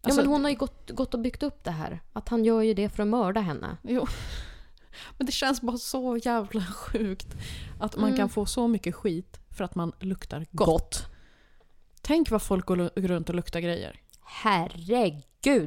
[0.09, 2.01] Alltså- men hon har ju gått, gått och byggt upp det här.
[2.13, 3.77] Att han gör ju det för att mörda henne.
[3.83, 4.07] Jo.
[5.19, 7.29] Men det känns bara så jävla sjukt
[7.81, 8.17] att man Mm.
[8.17, 11.07] kan få så mycket skit för att man luktar gott.
[12.01, 14.01] Tänk vad folk går runt och luktar grejer.
[14.21, 15.23] Herregud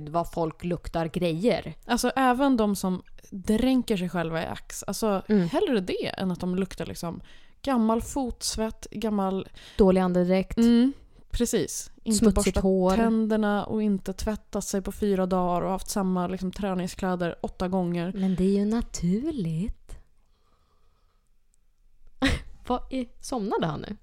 [0.09, 1.73] vad folk luktar grejer.
[1.85, 4.85] Alltså även de som dränker sig själva i Axe.
[4.87, 5.47] Alltså Mm.
[5.49, 7.21] hellre det än att de luktar liksom
[7.61, 9.47] gammal fotsvett, gammal...
[9.77, 10.57] Dålig andedräkt.
[10.57, 10.93] Mm,
[11.31, 11.91] precis.
[12.03, 12.95] Inte Smutsigt hår.
[12.95, 18.11] tänderna och inte tvättat sig på fyra dagar och haft samma liksom, träningskläder åtta gånger.
[18.15, 19.97] Men det är ju naturligt.
[22.67, 23.05] vad är...
[23.21, 23.97] Somnade han nu?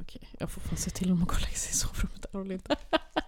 [0.00, 2.52] Okej, jag får fan se till om att gå och lägga sig i sovrummet där
[2.52, 2.76] inte.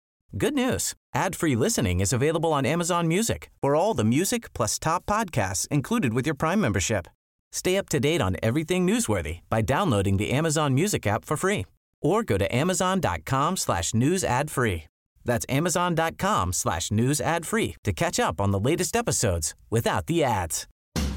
[0.37, 0.93] Good news.
[1.13, 6.13] Ad-free listening is available on Amazon Music for all the music plus top podcasts included
[6.13, 7.07] with your Prime membership.
[7.51, 11.65] Stay up to date on everything newsworthy by downloading the Amazon Music app for free
[12.01, 14.83] or go to amazon.com slash news ad free.
[15.25, 20.23] That's amazon.com slash news ad free to catch up on the latest episodes without the
[20.23, 20.65] ads.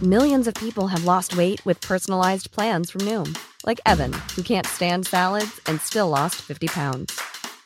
[0.02, 4.66] Millions of people have lost weight with personalized plans from Noom, like Evan, who can't
[4.66, 7.12] stand salads and still lost 50 pounds.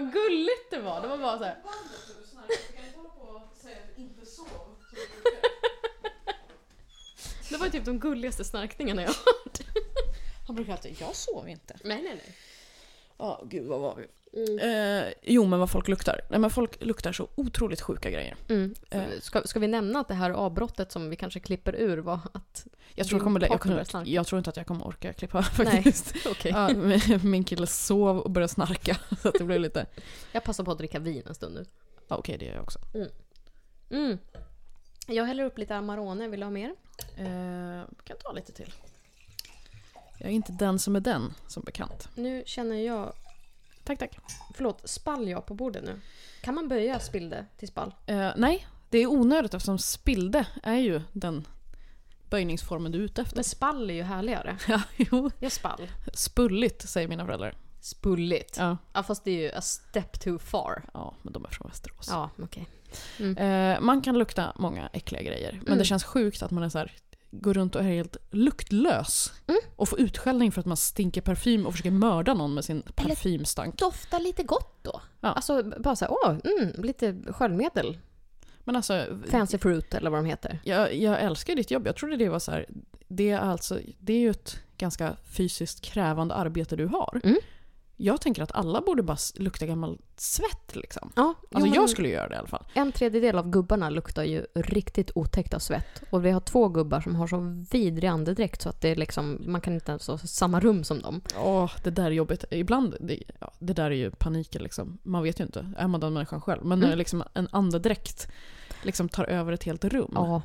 [0.00, 1.00] Vad gulligt det var.
[1.00, 1.56] Det var bara så här.
[7.50, 9.60] Det var typ de gulligaste snarkningarna jag hört.
[10.46, 11.76] Han brukar alltid, jag sov inte.
[11.84, 12.36] Nej, nej, nej.
[13.18, 14.06] Ja, gud vad var vi?
[14.32, 16.20] Eh, jo, men vad folk luktar.
[16.28, 18.36] Nej, men folk luktar så otroligt sjuka grejer.
[18.48, 18.74] Mm.
[18.90, 19.02] Eh.
[19.20, 22.66] Ska, ska vi nämna att det här avbrottet som vi kanske klipper ur var att...
[22.94, 26.14] Jag tror, kommer, jag, kommer, jag tror inte att jag kommer orka klippa Nej, faktiskt.
[26.30, 26.52] okej.
[26.54, 26.70] Ja,
[27.22, 28.96] min- kille sov och började snarka.
[29.22, 29.86] Så det blev lite...
[30.32, 31.64] Jag passar på att dricka vin en stund nu.
[32.08, 32.78] Ja, Okej, det gör jag också.
[33.90, 34.18] Mm.
[35.06, 36.74] Jag häller upp lite Amarone, vill du ha mer?
[37.16, 38.72] Eh, kan ta lite till.
[40.18, 42.08] Jag är inte den som är den, som bekant.
[42.14, 43.12] Nu känner jag...
[43.90, 44.18] Tack, tack.
[44.54, 46.00] Förlåt, spall jag på bordet nu?
[46.40, 47.94] Kan man böja spillde till spall?
[48.06, 51.46] Eh, nej, det är onödigt eftersom spilde är ju den
[52.30, 53.36] böjningsformen du är ute efter.
[53.36, 54.56] Men spall är ju härligare.
[54.68, 55.30] Ja, jo.
[55.38, 55.90] Jag spall.
[56.14, 57.54] Spulligt, säger mina föräldrar.
[57.80, 58.56] Spulligt.
[58.58, 58.76] Ja.
[58.92, 59.02] Ja.
[59.02, 60.82] fast det är ju a step too far.
[60.94, 62.08] ja, men de är från Västerås.
[62.10, 62.66] Ja, okej.
[63.36, 65.78] Eh, man kan lukta många äckliga grejer, men Mm.
[65.78, 66.92] det känns sjukt att man är så här,
[67.30, 69.32] går runt och är helt luktlös.
[69.46, 69.60] Mm.
[69.76, 73.78] Och får utskällning för att man stinker parfym och försöker mörda någon med sin parfymstank.
[73.78, 75.00] Dofta lite gott då.
[75.20, 75.28] Ja.
[75.28, 77.98] Alltså bara så här, åh, mm, lite sköljmedel.
[78.64, 80.58] Men alltså, Fancy fruit eller vad de heter.
[80.64, 81.86] jag, jag älskar ditt jobb.
[81.86, 82.66] Jag trodde det var så här,
[83.08, 87.20] det är, alltså, det är ju ett ganska fysiskt krävande arbete du har.
[87.24, 87.38] Mm.
[88.02, 91.12] Jag tänker att alla borde bara lukta gammal svett liksom.
[91.16, 92.64] Ja, jo, Alltså men jag skulle göra det i alla fall.
[92.74, 96.02] En tredjedel av gubbarna luktar ju riktigt otäckt av svett.
[96.10, 99.42] Och vi har två gubbar som har så vidrig andedräkt så att det är liksom,
[99.46, 101.20] man kan inte ens ha samma rum som dem.
[101.38, 102.44] Åh, det där är jobbigt.
[102.50, 104.98] Ibland, det, ja, det där är ju paniken liksom.
[105.02, 106.64] Man vet ju inte, är man den människan själv?
[106.64, 106.90] Men Mm.
[106.90, 108.28] när liksom en andedräkt
[108.82, 110.12] liksom tar över ett helt rum.
[110.14, 110.42] Ja.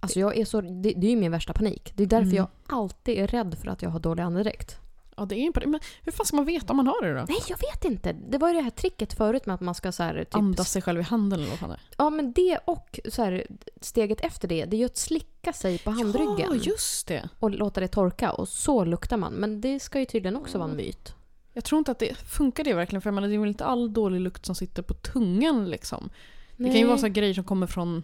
[0.00, 1.92] Alltså jag är så, det, det är ju min värsta panik.
[1.96, 2.36] Det är därför Mm.
[2.36, 4.78] jag alltid är rädd för att jag har dålig andedräkt.
[5.16, 7.24] Ja, det är ju, men hur fan ska man veta om man har det då?
[7.28, 8.12] Nej, jag vet inte.
[8.12, 10.34] Det var ju det här tricket förut med att man ska så här, typ...
[10.34, 11.80] Andas sig själv i handen eller vad fan det är.
[11.98, 13.46] Ja, men det och så här,
[13.80, 16.50] steget efter det, det är ju att slicka sig på handryggen.
[16.50, 17.28] Ja, just det.
[17.38, 19.32] Och låta det torka och så luktar man.
[19.32, 21.14] Men det ska ju tydligen också vara en myt.
[21.52, 23.92] Jag tror inte att det funkar det verkligen, för menar, det är väl inte all
[23.92, 26.10] dålig lukt som sitter på tungan liksom.
[26.56, 26.84] Det kan ju Nej.
[26.84, 28.02] vara så grejer som kommer från,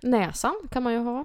[0.00, 1.24] Näsan kan man ju ha.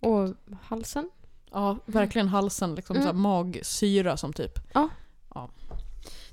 [0.00, 1.10] Och halsen.
[1.52, 3.08] Ja, verkligen halsen, liksom Mm.
[3.08, 4.58] så magsyra som typ.
[4.74, 4.88] Ja.
[5.34, 5.48] ja.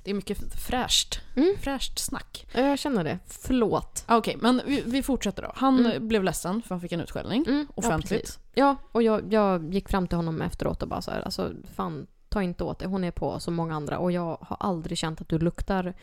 [0.04, 1.20] Det är mycket fräscht.
[1.36, 1.54] Mm.
[1.62, 2.46] Fräscht snack.
[2.54, 3.18] Ja, Jag känner det.
[3.26, 4.04] Förlåt.
[4.08, 5.52] Okej, men vi, vi fortsätter då.
[5.54, 6.08] Han Mm.
[6.08, 7.44] blev ledsen för han fick en utskällning.
[7.48, 8.38] Mm, Offentligt.
[8.54, 11.52] Ja, ja och jag, jag gick fram till honom efteråt och bara så här, alltså
[11.74, 12.88] fan, ta inte åt dig.
[12.88, 15.94] Hon är på som många andra och jag har aldrig känt att du luktar.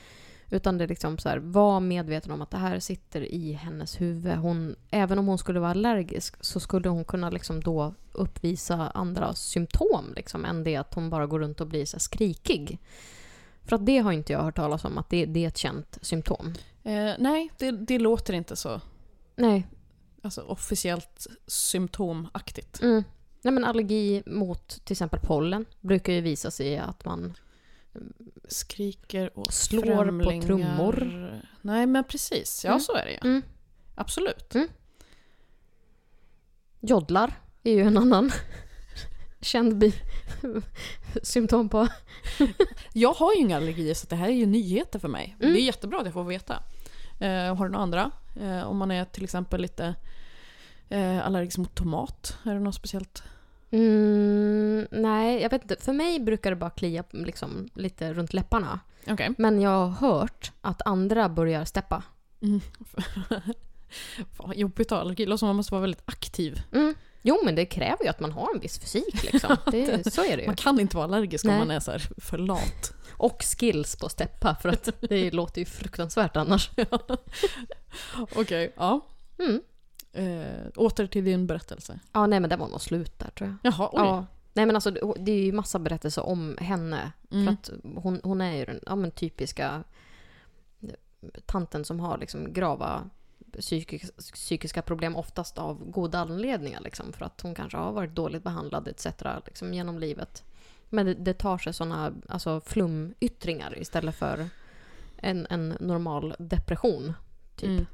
[0.49, 4.01] Utan det är liksom så här, var medveten om att det här sitter i hennes
[4.01, 4.37] huvud.
[4.37, 9.33] Hon, även om hon skulle vara allergisk så skulle hon kunna liksom då uppvisa andra
[9.33, 12.79] symptom liksom, än det att hon bara går runt och blir så skrikig.
[13.63, 15.97] För att det har inte jag hört talas om, att det, det är ett känt
[16.01, 16.53] symptom.
[16.83, 18.81] Eh, nej, det, det låter inte så
[19.37, 19.67] Nej,
[20.21, 22.81] alltså, officiellt symptomaktigt.
[22.81, 23.03] Mm.
[23.41, 27.33] Nej, men allergi mot till exempel pollen brukar ju visa sig att man...
[28.47, 31.31] Skriker och Slår på trummor.
[31.61, 32.61] Nej, men precis.
[32.65, 32.79] Ja, Mm.
[32.79, 33.17] så är det ju.
[33.23, 33.41] Mm.
[33.95, 34.53] Absolut.
[36.79, 37.33] Joddlar
[37.63, 38.31] är ju en annan
[39.41, 40.01] känd bi-
[41.23, 41.87] symptom på...
[42.93, 45.35] Jag har ju inga allergier så det här är ju nyheter för mig.
[45.39, 45.53] Mm.
[45.53, 46.63] Det är jättebra att jag får veta.
[47.19, 48.11] Eh, har du några andra?
[48.41, 49.95] Eh, om man är till exempel lite
[50.89, 52.37] eh, allergisk mot tomat.
[52.43, 53.23] Är det något speciellt?
[53.71, 55.75] Mm, nej, jag vet inte.
[55.79, 58.79] För mig brukar det bara klia liksom, lite runt läpparna.
[59.07, 59.33] Okej.
[59.37, 62.03] Men jag har hört att andra börjar steppa.
[62.41, 62.61] Mm.
[64.33, 65.37] Fan, jobbigt att ha allergi.
[65.41, 66.61] Man måste vara väldigt aktiv.
[66.73, 66.93] Mm.
[67.21, 69.23] Jo, men det kräver ju att man har en viss fysik.
[69.23, 69.57] Liksom.
[69.71, 70.47] Det, så är det ju.
[70.47, 71.59] Man kan inte vara allergisk om Nej.
[71.59, 72.93] man är så för lat.
[73.11, 76.69] Och skills på att steppa, för att det låter ju fruktansvärt annars.
[78.35, 79.01] Okej, ja.
[79.39, 79.61] Mm.
[80.17, 81.99] Eh, åter till din berättelse.
[82.11, 83.73] Ja, nej men det var nog slut där tror jag.
[83.73, 84.01] Jaha, oj.
[84.01, 84.25] Ja.
[84.53, 87.11] Nej men alltså det är ju massa berättelser om henne.
[87.31, 87.45] Mm.
[87.45, 87.69] För att
[88.03, 89.83] hon, hon är ju den ja, men typiska
[91.45, 93.09] tanten som har liksom grava
[93.59, 96.81] psykiska, psykiska problem oftast av goda anledningar.
[96.81, 99.05] Liksom, för att hon kanske har varit dåligt behandlad etc.
[99.45, 100.43] Liksom, genom livet.
[100.89, 104.49] Men det, det tar sig såna alltså, flumyttringar istället för
[105.17, 107.13] en, en normal depression.
[107.55, 107.69] Typ.
[107.69, 107.85] Mm.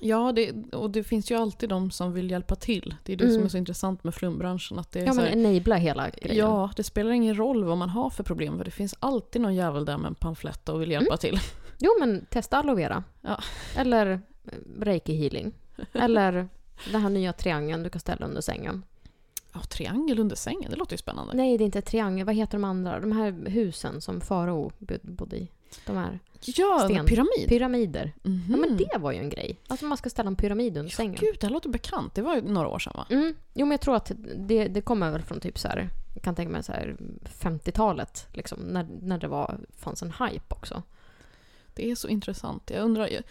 [0.00, 2.94] Ja, det, och det finns ju alltid de som vill hjälpa till.
[3.04, 3.44] Det är det som Mm.
[3.44, 4.78] är så intressant med flumbranschen.
[4.78, 6.36] Att det är Ja men enabla hela grejen.
[6.46, 9.54] Ja, det spelar ingen roll vad man har för problem för det finns alltid någon
[9.54, 11.38] jävel där med en pamflett och vill hjälpa till.
[11.78, 13.04] Jo men testa aloe vera.
[13.20, 13.38] Ja.
[13.76, 14.06] Eller
[14.44, 15.52] eh, reiki healing.
[15.92, 16.48] Eller
[16.92, 18.82] den här nya triangeln du kan ställa under sängen.
[19.52, 21.34] Ja, triangel under sängen, det låter ju spännande.
[21.34, 22.26] Nej, det är inte triangel.
[22.26, 23.00] Vad heter de andra?
[23.00, 25.48] De här husen som farao bod- bodde i.
[25.86, 26.96] De här Ja, Sten.
[26.96, 27.48] en pyramid.
[27.48, 28.12] pyramider.
[28.22, 28.44] Mhm.
[28.50, 29.56] Ja, men det var ju en grej.
[29.68, 31.16] Alltså man ska ställa en pyramid under Ja, sängen.
[31.20, 32.14] gud, det här låter bekant.
[32.14, 33.06] Det var ju några år sedan va?
[33.10, 33.34] Mm.
[33.54, 36.34] Jo, men jag tror att det, det kommer väl från typ så här, jag kan
[36.34, 36.96] tänka mig så här
[37.40, 40.82] 50-talet, liksom, när, när det var, fanns en hype också.
[41.74, 42.70] Det är så intressant.
[42.74, 43.22] Jag undrar, jag,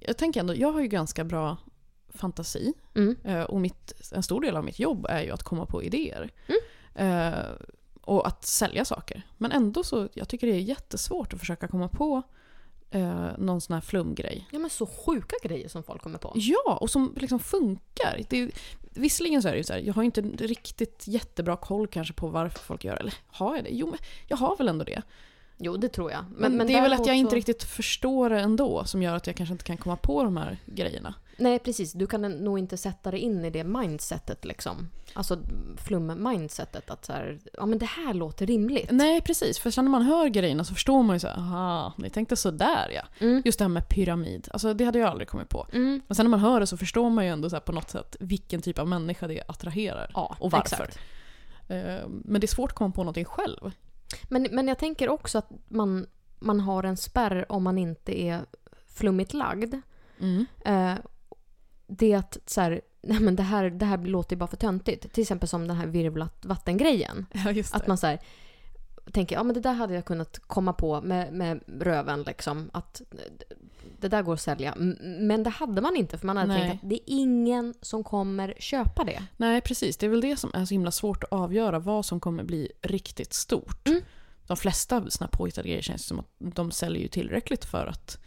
[0.00, 1.56] jag tänker ändå, jag har ju ganska bra
[2.08, 2.72] fantasi.
[2.94, 3.16] Mm.
[3.24, 6.30] Eh, Och mitt, en stor del av mitt jobb är ju att komma på idéer.
[6.46, 6.60] Mm.
[8.04, 9.22] Och att sälja saker.
[9.36, 12.22] Men ändå så, jag tycker det är jättesvårt att försöka komma på
[12.90, 14.48] eh, någon sån här flumgrej.
[14.52, 16.32] Ja, men så sjuka grejer som folk kommer på.
[16.34, 18.20] Ja, och som liksom funkar.
[18.28, 18.50] Det är,
[18.94, 22.28] visserligen så är det ju så här, jag har inte riktigt jättebra koll kanske på
[22.28, 23.00] varför folk gör det.
[23.00, 23.70] Eller har jag det?
[23.70, 25.02] Jo, men jag har väl ändå det.
[25.58, 26.24] Jo, det tror jag.
[26.36, 29.26] Men, det är väl att jag inte så- riktigt förstår det ändå som gör att
[29.26, 31.14] jag kanske inte kan komma på de här grejerna.
[31.38, 31.92] Nej, precis.
[31.92, 34.90] Du kan nog inte sätta dig in i det mindsetet liksom.
[35.14, 35.38] Alltså
[35.76, 38.90] flum-mindsetet att så här, ja men det här låter rimligt.
[38.90, 39.58] Nej, precis.
[39.58, 42.36] För sen när man hör grejerna så förstår man ju så här, aha, ni tänkte
[42.36, 43.02] sådär ja.
[43.26, 43.42] Mm.
[43.44, 45.66] Just det här med pyramid, alltså det hade jag aldrig kommit på.
[45.72, 46.02] Mm.
[46.06, 48.16] Men sen när man hör det så förstår man ju ändå så på något sätt
[48.20, 50.10] vilken typ av människa det attraherar.
[50.14, 50.74] Ja, och varför.
[50.84, 50.98] exakt.
[51.68, 53.70] Eh, Men det är svårt att komma på någonting själv.
[54.22, 56.06] Men, men jag tänker också att man,
[56.38, 58.40] man har en spärr om man inte är
[58.86, 59.74] flummigt lagd.
[60.20, 60.46] Mm.
[60.64, 60.94] Eh,
[61.86, 64.56] det är att så här, nej men det här, det här låter ju bara för
[64.56, 65.12] töntigt.
[65.12, 67.26] Till exempel som den här virvlat vattengrejen.
[67.32, 67.62] Ja.
[67.72, 68.18] Att man så här,
[69.12, 72.70] tänker, ja men det där hade jag kunnat komma på med, med röven liksom.
[72.72, 73.02] Att
[74.00, 74.74] det där går att sälja.
[75.00, 76.68] Men det hade man inte för man hade Nej.
[76.68, 79.22] tänkt att det är ingen som kommer köpa det.
[79.36, 79.96] Nej, precis.
[79.96, 82.72] Det är väl det som är så himla svårt att avgöra vad som kommer bli
[82.82, 83.88] riktigt stort.
[83.88, 84.02] Mm.
[84.46, 88.18] De flesta såna påhittade grejer känns som att de säljer ju tillräckligt för att,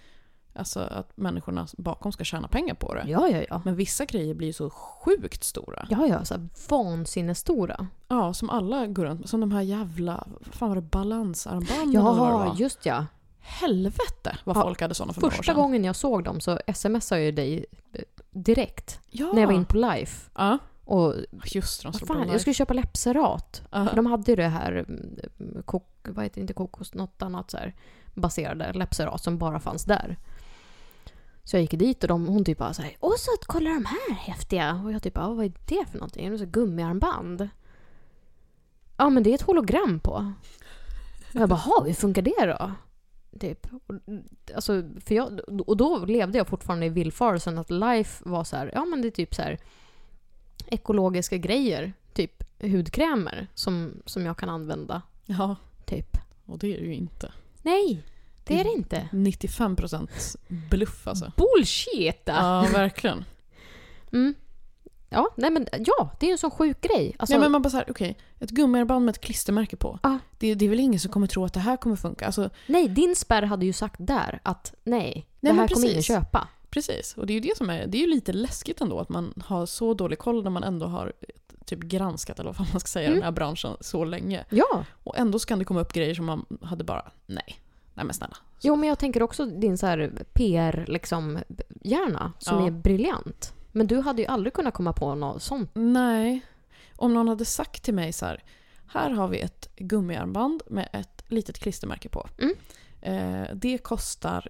[0.57, 3.03] alltså, att människorna bakom ska tjäna pengar på det.
[3.07, 3.61] Ja, ja, ja.
[3.65, 5.87] Men vissa grejer blir ju så sjukt stora.
[5.89, 7.87] Ja, ja, så här vansinnesstora.
[8.07, 9.29] Ja, som alla går runt.
[9.29, 12.55] Som de här jävla, fan var det, balansarmbanden eller vad det Ja, var?
[12.55, 13.05] just ja.
[13.39, 15.61] Helvete vad Ja, folk hade sådana för några år Första sedan.
[15.61, 18.99] gången jag såg dem så smsade jag ju dig eh, direkt.
[19.09, 19.31] Ja.
[19.33, 20.29] När jag var in på Life.
[20.35, 21.13] Ja, Och
[21.45, 21.85] just det.
[21.87, 22.31] De vad slår på fan, live.
[22.33, 23.61] jag skulle köpa läppserat.
[23.71, 23.85] Ja.
[23.85, 27.51] För de hade ju det här, mm, kok, vad heter det, inte kokos, något annat
[27.51, 27.75] så här
[28.13, 30.17] baserade läppserat som bara fanns där.
[31.47, 34.13] Så jag gick dit och de, hon typ bara såhär Åh så kolla de här
[34.15, 34.81] häftiga!
[34.85, 36.29] Och jag typ bara, vad är det för någonting?
[36.29, 37.49] Det är så gummiarmband.
[38.97, 40.33] Ja men det är ett hologram på.
[41.33, 42.71] Och jag bara, "Jaha, hur funkar det då?
[43.39, 43.67] Typ.
[43.87, 43.95] Och,
[44.55, 48.71] Alltså, för jag, och då levde jag fortfarande i villfarelsen att life var så här,
[48.73, 49.57] ja men det är typ så här
[50.67, 51.93] ekologiska grejer.
[52.13, 55.01] Typ hudkrämer som, som jag kan använda.
[55.25, 55.55] Ja,
[55.85, 56.17] Typ.
[56.45, 57.31] och det är det ju inte.
[57.61, 58.03] Nej,
[58.47, 59.09] det är det inte.
[59.11, 60.35] 95%
[60.69, 61.31] bluff alltså.
[61.37, 62.21] Bullshit!
[62.25, 63.25] Ja, verkligen.
[64.13, 64.33] Mm.
[65.09, 67.15] Ja, nej men ja, det är en sån sjuk grej.
[67.19, 69.99] Alltså, ja, men man bara såhär, okej, ett gummiarmband med ett klistermärke på.
[70.03, 70.19] Ja.
[70.37, 72.25] Det, det är väl ingen som kommer tro att det här kommer funka.
[72.25, 76.03] Alltså, Nej, din spärr hade ju sagt där att nej, det men här kommer ingen
[76.03, 76.47] köpa.
[76.69, 79.09] precis, och det är ju det som är, det är ju lite läskigt ändå att
[79.09, 81.13] man har så dålig koll när man ändå har
[81.65, 83.15] typ granskat, eller vad man ska säga, Mm.
[83.19, 84.45] den här branschen så länge.
[84.49, 87.59] Ja, Och ändå så kan det komma upp grejer som man hade bara, nej,
[87.97, 88.37] nej men snälla.
[88.61, 91.39] jo men jag tänker också din så här PR liksom
[91.83, 92.67] hjärna som Ja.
[92.67, 93.53] är briljant.
[93.71, 95.69] Men du hade ju aldrig kunnat komma på något sånt.
[95.73, 96.41] Nej.
[96.95, 98.43] Om någon hade sagt till mig så här,
[98.87, 102.27] här har vi ett gummiarmband med ett litet klistermärke på.
[102.39, 102.53] Mm.
[103.01, 104.49] Eh, det kostar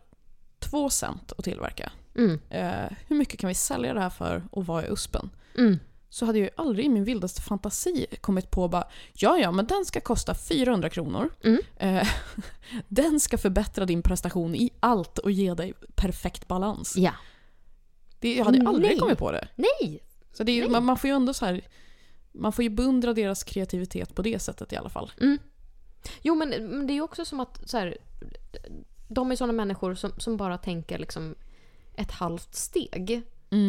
[0.59, 1.91] två cent att tillverka.
[2.15, 2.39] Mm.
[2.49, 5.29] Eh, hur mycket kan vi sälja det här för och vad är USPen?
[5.57, 5.79] Mm.
[6.09, 9.67] Så hade jag ju aldrig i min vildaste fantasi kommit på bara, ja ja men
[9.67, 11.29] den ska kosta 400 kronor.
[11.43, 11.59] Mm.
[11.77, 12.07] Eh,
[12.87, 16.97] den ska förbättra din prestation i allt och ge dig perfekt balans.
[16.97, 17.13] Ja.
[18.19, 18.99] Det, jag hade ju aldrig Nej.
[18.99, 19.47] kommit på det.
[19.55, 19.99] Nej!
[20.33, 21.67] Så det är, man, man får ju ändå så här,
[22.31, 25.11] man får ju beundra deras kreativitet på det sättet i alla fall.
[25.21, 25.37] Mm.
[26.21, 26.49] Jo men,
[26.87, 27.97] det är ju också som att så här,
[29.07, 31.35] de är sådana människor som, som bara tänker liksom
[31.95, 33.21] ett halvt steg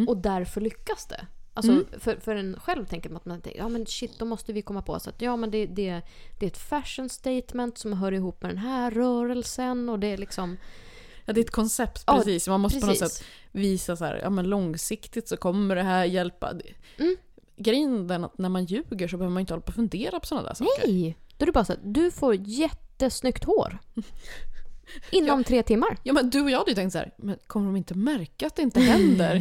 [0.09, 1.27] och därför lyckas det.
[1.59, 1.87] Alltså Mm.
[2.01, 4.63] för, för en själv tänker man att man tänker, ja men shit då måste vi
[4.63, 6.03] komma på så att ja men det, det,
[6.39, 10.17] det är ett fashion statement som hör ihop med den här rörelsen och det är
[10.19, 10.57] liksom
[11.25, 12.49] Ja, det är ett koncept, Ja, precis.
[12.49, 13.17] man måste på något precis.
[13.19, 16.53] sätt visa så här, ja men långsiktigt så kommer det här hjälpa.
[16.99, 17.17] Mm.
[17.57, 20.21] Grejen är den att när man ljuger så behöver man inte hålla på och fundera
[20.21, 20.87] på sådana där saker.
[20.87, 21.17] Nej!
[21.37, 23.79] Då är det bara så att du får jättesnyggt hår.
[25.11, 25.97] Inom tre timmar.
[26.03, 28.47] Ja men du och jag hade ju tänkt så här, men kommer de inte märka
[28.47, 29.39] att det inte händer?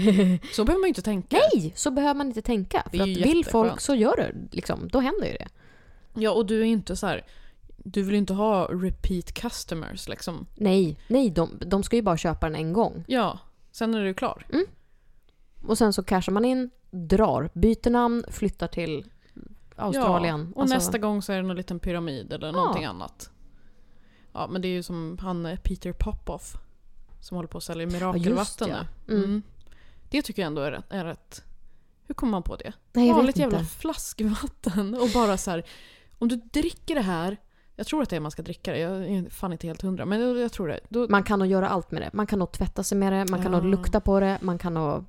[0.54, 1.38] Så behöver man ju inte tänka.
[1.54, 2.84] Nej, så behöver man inte tänka.
[2.92, 4.56] För att vill folk så gör det.
[4.56, 5.48] Liksom, då händer ju det.
[6.14, 7.26] Ja och du är inte så här.
[7.78, 10.48] Du vill ju inte ha repeat customers liksom.
[10.56, 13.04] Nej, nej de, de ska ju bara köpa den en gång.
[13.08, 13.40] Ja,
[13.72, 14.46] sen är du klar.
[15.68, 19.06] Och sen så cashar man in, drar, byter namn, flyttar till
[19.76, 20.40] Australien.
[20.40, 23.30] Ja, och Alltså, nästa gång så är det någon liten pyramid eller någonting annat.
[24.38, 26.58] Ja men det är ju som han eh, Peter Popoff.
[27.20, 28.86] Som håller på att sälja mirakelvatten Ja, nu.
[29.06, 29.14] ja.
[29.14, 29.24] Mm.
[29.24, 29.42] Mm.
[30.10, 31.44] Det tycker jag ändå är rätt, är rätt...
[32.08, 32.74] Hur kommer man på det?
[32.94, 35.64] Nej, Vanligt jävla flaskvatten och bara så här.
[36.20, 37.38] Om du dricker det här.
[37.76, 38.80] Jag tror att det är man ska dricka det.
[38.80, 40.06] Jag är fan inte helt hundra.
[40.06, 40.80] Men jag, tror det.
[40.90, 42.10] Då, Man kan nog göra allt med det.
[42.14, 43.60] Man kan nog tvätta sig med det, man kan Ja.
[43.60, 45.06] nog lukta på det, man kan nog...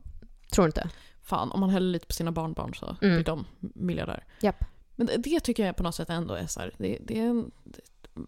[0.50, 0.88] Tror du inte?
[1.22, 3.14] fan, om man häller lite på sina barnbarn så Mm.
[3.16, 4.24] blir de miljardär.
[4.40, 4.64] Japp.
[4.96, 7.24] Men det, det tycker jag på något sätt ändå är så här, det, det är
[7.24, 7.50] en,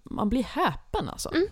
[0.05, 1.35] Man blir häpen alltså.
[1.35, 1.47] Mm.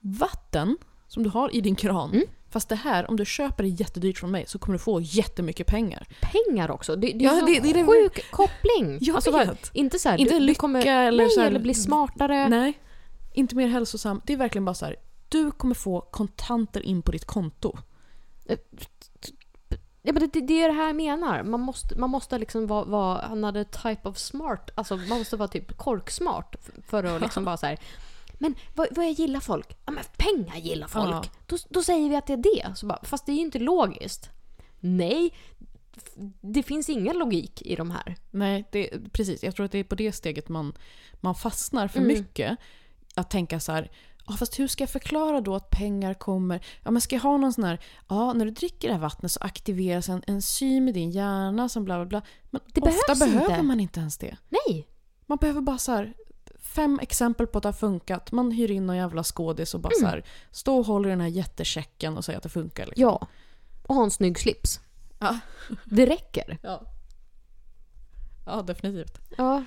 [0.00, 0.76] Vatten
[1.08, 2.10] som du har i din kran.
[2.12, 2.24] Mm.
[2.50, 5.66] Fast det här, om du köper det jättedyrt från mig så kommer du få jättemycket
[5.66, 6.06] pengar.
[6.20, 6.96] Pengar också.
[6.96, 8.98] Det, det är Ja, så det- det det- sjuk koppling.
[9.00, 9.70] Jag alltså, vet.
[9.74, 12.48] Inte så här, Inte du, du lycka kommer, eller nej, här- eller bli smartare.
[12.48, 12.80] Nej,
[13.34, 14.20] inte mer hälsosam.
[14.26, 14.96] Det är verkligen bara så här.
[15.28, 17.78] Du kommer få kontanter in på ditt konto.
[20.06, 21.42] Ja, men det, det, är det här jag menar.
[21.42, 24.70] Man måste, man måste liksom vara, vara another type of smart.
[24.74, 27.78] Alltså man måste vara typ korksmart för att liksom bara så här.
[28.38, 29.76] Men vad, vad gillar folk?
[29.86, 31.10] Ja men pengar gillar folk.
[31.10, 31.24] Ja.
[31.46, 32.76] Då, då säger vi att det är det.
[32.76, 34.30] Så bara, fast det är ju inte logiskt.
[34.80, 35.34] Nej,
[36.40, 38.16] det finns ingen logik i de här.
[38.30, 39.42] Nej, det, precis.
[39.42, 40.72] Jag tror att det är på det steget man,
[41.20, 42.08] man fastnar för Mm.
[42.18, 42.58] mycket.
[43.14, 43.90] Att tänka så här,
[44.26, 46.66] ja, fast hur ska jag förklara då att pengar kommer?
[46.82, 49.32] Ja, men ska jag ha någon sån här, ja, när du dricker det här vattnet
[49.32, 52.22] så aktiveras en enzym i din hjärna som bla bla bla.
[52.50, 53.62] Men Det ofta behöver inte.
[53.62, 54.36] man inte ens det.
[54.48, 54.88] Nej.
[55.26, 56.14] Man behöver bara så här,
[56.58, 58.32] fem exempel på att det har funkat.
[58.32, 60.00] Man hyr in någon jävla skådis och bara Mm.
[60.00, 62.86] så här, stå och håller i den här jättechecken och säger att det funkar.
[62.86, 63.02] Liksom.
[63.02, 63.26] Ja.
[63.86, 64.80] Och ha en snygg slips.
[65.18, 65.38] Ja.
[65.84, 66.58] Det räcker.
[66.62, 66.82] Ja.
[68.46, 69.18] ja, definitivt.
[69.36, 69.64] Ja.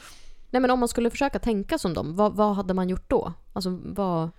[0.50, 3.34] Nej men om man skulle försöka tänka som dem, vad, vad hade man gjort då?
[3.54, 4.30] Alltså vad,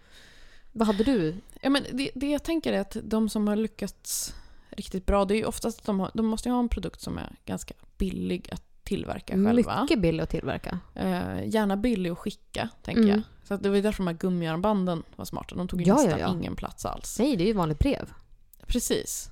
[0.72, 1.34] vad hade du?
[1.60, 4.34] Ja, men det, det jag tänker är att de som har lyckats
[4.70, 7.00] riktigt bra, det är ju oftast att de, har, de måste ju ha en produkt
[7.00, 9.82] som är ganska billig att tillverka själva.
[9.82, 10.78] Mycket billig att tillverka.
[10.94, 13.14] Eh, gärna billig att skicka, tänker Mm.
[13.14, 13.22] jag.
[13.48, 15.54] Så det var ju därför de här gummiarmbanden var smarta.
[15.54, 16.32] De tog ju Ja, nästan ja, ja.
[16.34, 17.18] ingen plats alls.
[17.18, 18.12] Nej, det är ju vanligt brev.
[18.66, 19.30] Precis.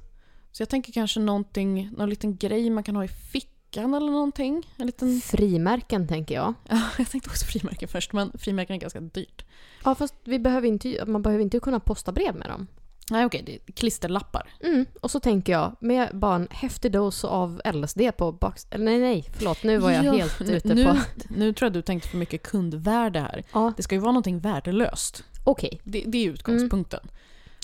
[0.52, 3.52] Så jag tänker kanske någonting, någon liten grej man kan ha i fickan
[3.84, 4.70] eller någonting.
[4.76, 5.20] En liten...
[5.20, 6.54] Frimärken tänker jag.
[6.68, 9.44] Ja, jag tänkte också frimärken först, men frimärken är ganska dyrt.
[9.84, 12.66] Ja, fast vi behöver inte, man behöver inte kunna posta brev med dem.
[13.10, 14.50] Nej, okej, det är klisterlappar.
[14.60, 14.86] Mm.
[15.00, 18.66] Och så tänker jag, med bara en häftig dos av LSD på baks...
[18.78, 19.62] Nej, nej, förlåt.
[19.62, 20.96] Nu var jag Ja, helt ute nu, på...
[21.36, 23.44] Nu tror jag du tänkte för mycket kundvärde här.
[23.52, 25.24] Ja, Det ska ju vara någonting värdelöst.
[25.44, 25.80] okej.
[25.84, 27.00] Det, det är utgångspunkten.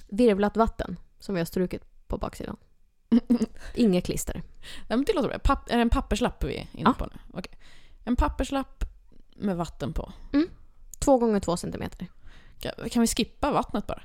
[0.08, 2.56] Virvlat vatten, som vi har strukit på baksidan.
[3.74, 4.42] Inget klister.
[4.88, 5.38] Ja, men det låter bra.
[5.38, 6.92] Papp, är det en papperslapp vi är inne Ja.
[6.92, 7.18] på nu?
[7.38, 7.52] Okej.
[8.04, 8.84] En papperslapp
[9.36, 10.12] med vatten på.
[10.98, 12.06] Två gånger två centimeter.
[12.58, 14.02] Kan, kan vi skippa vattnet bara?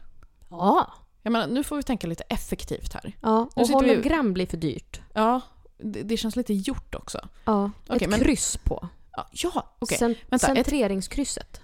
[0.49, 0.93] Ja.
[1.23, 3.15] Jag menar, nu får vi tänka lite effektivt här.
[3.21, 5.01] Ja, och sitter vi- hologram blir för dyrt.
[5.13, 5.41] Ja,
[5.77, 7.27] det, det känns lite gjort också.
[7.45, 8.87] Ja, Okej, ett men- kryss på.
[9.31, 9.97] Ja, okej.
[9.97, 11.61] Cent- Vänta, ett- centreringskrysset.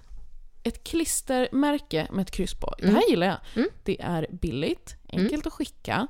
[0.62, 2.74] Ett klistermärke med ett kryss på.
[2.78, 2.94] Det Mm.
[2.94, 3.36] här gillar jag.
[3.56, 3.68] Mm.
[3.84, 6.06] Det är billigt, enkelt att skicka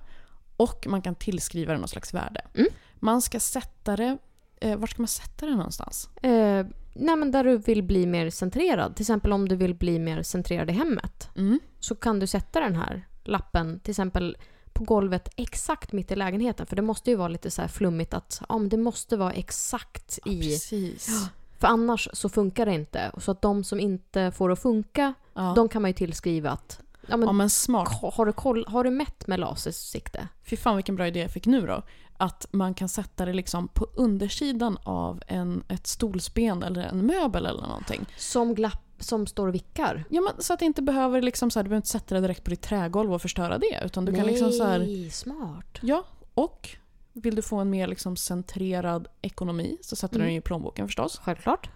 [0.57, 2.41] och man kan tillskriva det något slags värde.
[2.55, 2.69] Mm.
[2.95, 4.19] Man ska sätta det...
[4.61, 6.09] Eh, var ska man sätta det någonstans?
[6.23, 8.97] Eh, nej, men där du vill bli mer centrerad.
[8.97, 11.29] Till exempel om du vill bli mer centrerad i hemmet.
[11.37, 11.61] Mm.
[11.81, 14.37] Så kan du sätta den här lappen till exempel
[14.73, 16.67] på golvet exakt mitt i lägenheten.
[16.67, 19.33] För det måste ju vara lite så här flummigt att ja, men det måste vara
[19.33, 20.41] exakt i...
[20.43, 21.09] Precis.
[21.59, 23.11] För annars så funkar det inte.
[23.19, 25.53] Så att de som inte får att funka, Ja.
[25.57, 27.99] de kan man ju tillskriva att ja, men, ja men smart.
[28.03, 30.29] har, du koll, har du mätt med lasersikte?
[30.43, 31.83] Fy fan vilken bra idé jag fick nu då.
[32.17, 37.47] Att man kan sätta det liksom på undersidan av en, ett stolsben eller en möbel
[37.47, 38.07] eller någonting.
[38.17, 40.05] Som glapp som står och vickar.
[40.11, 42.21] Ja, men så att det inte behöver liksom så här, du behöver inte sätta det
[42.21, 43.81] direkt på ditt trägolv och förstöra det.
[43.85, 45.79] Utan du kan liksom så här, Nej, smart.
[45.81, 46.69] ja, och
[47.13, 50.29] vill du få en mer liksom centrerad ekonomi så sätter du Mm.
[50.33, 51.19] den i plånboken förstås.
[51.25, 51.69] Självklart.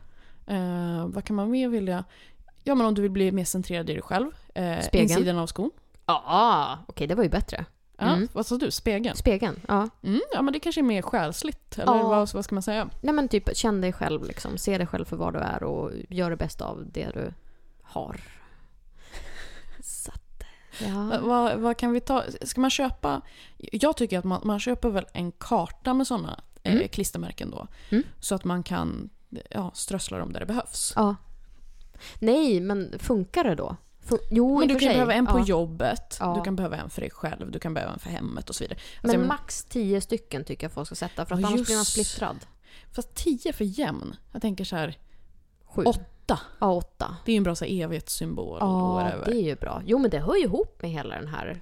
[0.47, 2.05] Eh, vad kan man mer vilja?
[2.69, 4.31] Ja men om du vill bli mer centrerad i dig själv.
[4.55, 5.11] Eh, Spegeln.
[5.11, 5.71] insidan av skon.
[6.07, 7.65] Ja, okej det var ju bättre.
[7.99, 8.29] Ja, Mm.
[8.33, 8.71] Vad sa du?
[8.71, 9.17] Spegeln?
[9.17, 9.89] Spegeln, ja.
[10.03, 11.79] Mm, ja men det kanske är mer själsligt.
[11.79, 12.09] Eller Ja.
[12.09, 12.89] vad, vad ska man säga?
[13.01, 14.59] Nej men typ känn dig själv liksom.
[14.59, 17.33] Se dig själv för vad du är och gör det bästa av det du
[17.83, 18.21] har.
[19.81, 20.43] Så att,
[20.81, 21.19] ja.
[21.23, 22.25] Vad, vad kan vi ta?
[22.43, 23.21] Ska man köpa?
[23.57, 26.89] Jag tycker att man, man köper väl en karta med sådana eh, Mm.
[26.89, 27.67] klistermärken då.
[27.91, 28.05] Mm.
[28.21, 29.11] Så att man kan
[29.51, 30.93] ja, strössla dem där det behövs.
[30.97, 31.17] ja.
[32.19, 33.77] Nej, men funkar det då?
[34.01, 34.89] För, jo, Men du kan sig.
[34.89, 35.45] behöva en på ja.
[35.47, 36.35] jobbet, Ja.
[36.39, 38.65] du kan behöva en för dig själv, du kan behöva en för hemmet och så
[38.65, 38.79] vidare.
[39.03, 41.85] Alltså, Men max tio stycken tycker jag folk ska sätta för att annars blir man
[41.85, 42.37] splittrad.
[42.93, 44.17] Fast tio för jämn.
[44.33, 44.99] Jag tänker så här,
[45.65, 45.83] Sju.
[45.85, 46.41] åtta.
[46.59, 47.17] Ja, åtta.
[47.25, 48.59] Det är ju en bra så här, evighetssymbol.
[48.61, 49.83] Ja, det är ju bra.
[49.87, 51.61] Jo, men det hör ju ihop med hela den här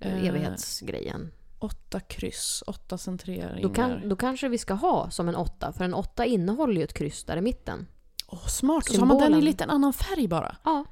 [0.00, 1.30] eh, Eh, evighetsgrejen.
[1.58, 3.58] Åtta kryss, åtta centreringar.
[3.62, 6.84] Då, kan, då kanske vi ska ha som en åtta, för en åtta innehåller ju
[6.84, 7.86] ett kryss där i mitten.
[8.34, 8.88] Åh, smart.
[8.88, 10.56] Och så har man den i lite en annan färg bara.
[10.64, 10.84] Ja.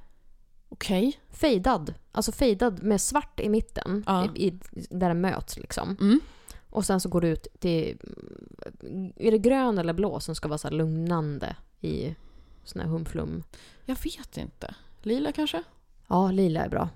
[0.69, 1.21] Okej.
[1.31, 1.95] Fejdad.
[2.13, 4.29] Alltså fejdad med svart i mitten, Ja.
[4.35, 4.59] i, i,
[4.91, 5.97] där den möts liksom.
[6.01, 6.21] Mm.
[6.71, 7.99] Och sen så går det ut till...
[9.17, 12.15] Är det grön eller blå som ska vara så lugnande i
[12.65, 13.43] sån här humflum?
[13.85, 14.75] Jag vet inte.
[15.03, 15.63] Lila kanske?
[16.09, 16.89] Ja, lila är bra.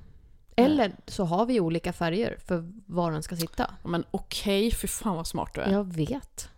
[0.57, 3.71] Eller så har vi olika färger för var den ska sitta.
[3.85, 5.73] Men okej, fy fan vad smart du är.
[5.73, 6.49] Jag vet.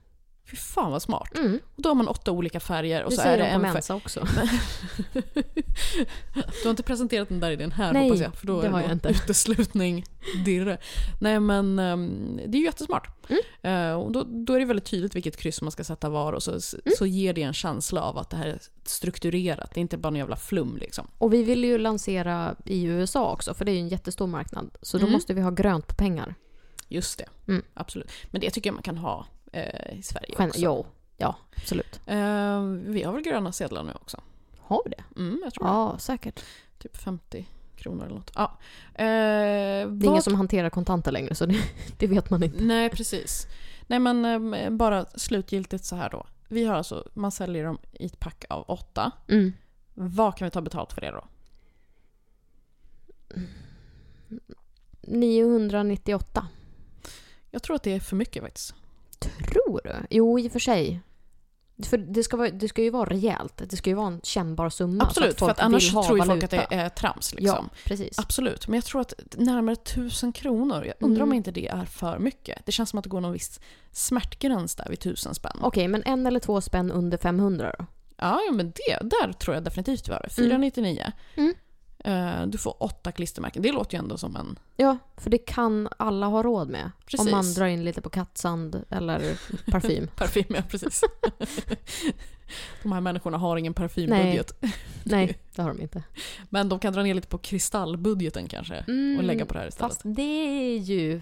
[0.50, 1.38] Fy fan vad smart.
[1.38, 1.60] Mm.
[1.76, 3.66] Och då har man åtta olika färger och Det så säger är det de på
[3.66, 3.72] en.
[3.72, 4.26] Mensa också.
[6.34, 8.34] Du har inte presenterat den där idén här Nej, hoppas jag.
[8.34, 9.08] För då det är har det jag inte.
[9.08, 10.04] uteslutning
[10.44, 10.78] dirre.
[11.20, 13.08] Nej men ehm, det är ju jättesmart.
[13.28, 13.42] Mm.
[13.90, 16.42] Eh, och då, då är det väldigt tydligt vilket kryss man ska sätta var och
[16.42, 16.60] så, Mm.
[16.98, 19.70] så ger det en känsla av att det här är strukturerat.
[19.74, 21.06] Det är inte bara en jävla flum liksom.
[21.18, 24.70] Och vi vill ju lansera i USA också, för det är ju en jättestor marknad.
[24.82, 25.12] Så då Mm.
[25.12, 26.34] måste vi ha grönt på pengar.
[26.88, 27.26] Just det.
[27.52, 27.62] Mm.
[27.74, 28.10] Absolut.
[28.30, 30.60] Men det tycker jag man kan ha eh, i Sverige Gen- också.
[30.60, 30.86] jo,
[31.16, 32.00] ja, absolut.
[32.06, 34.20] Eh, vi har väl gröna sedlar nu också?
[34.58, 35.20] Har vi det?
[35.20, 35.70] Mm, jag tror det.
[35.70, 36.44] Ja, säkert.
[36.78, 37.46] Typ 50
[37.76, 38.30] kronor eller något.
[38.34, 38.58] Ja.
[38.94, 39.04] Eh,
[39.88, 41.58] Det är ingen som hanterar kontanter längre, så det,
[41.98, 42.62] det vet man inte.
[42.64, 43.46] Nej, precis.
[43.86, 46.26] Nej, men eh, bara slutgiltigt så här då.
[46.48, 49.10] Vi har alltså, man säljer dem i ett pack av åtta.
[49.28, 49.52] Mm.
[49.94, 51.24] Vad kan vi ta betalt för det då?
[55.00, 56.46] 998.
[57.50, 58.74] Jag tror att det är för mycket faktiskt.
[59.52, 59.94] Tror du?
[60.10, 61.00] Jo, i och för sig.
[61.82, 63.62] För det ska, vara, det ska ju vara rejält.
[63.70, 65.04] Det ska ju vara en kännbar summa.
[65.04, 67.34] Absolut, för att annars tror ju folk att det är trams.
[67.34, 67.68] Liksom.
[67.72, 68.18] Ja, precis.
[68.18, 71.28] Absolut, men jag tror att närmare tusen kronor, jag undrar Mm.
[71.28, 72.66] om inte det är för mycket.
[72.66, 73.60] Det känns som att det går någon viss
[73.92, 75.58] smärtgräns där vid tusen spänn.
[75.62, 77.84] Okej, men en eller två spänn under 500 då?
[78.16, 80.28] Ja, ja, men det, där tror jag definitivt det.
[80.30, 81.12] 499.
[81.36, 81.48] Mm.
[81.50, 81.54] Eh,
[82.46, 83.62] du får åtta klistermärken.
[83.62, 84.58] Det låter ju ändå som en...
[84.76, 86.90] Ja, för det kan alla ha råd med.
[87.06, 87.26] Precis.
[87.26, 89.38] Om man drar in lite på kattsand eller
[89.70, 90.08] parfym.
[90.16, 91.04] Parfym, ja precis.
[92.82, 94.52] de här människorna har ingen parfymbudget.
[95.04, 96.02] Nej, det har de inte.
[96.50, 98.78] Men de kan dra ner lite på kristallbudgeten kanske.
[99.18, 99.92] Och lägga på det här istället.
[99.92, 101.20] Fast det är ju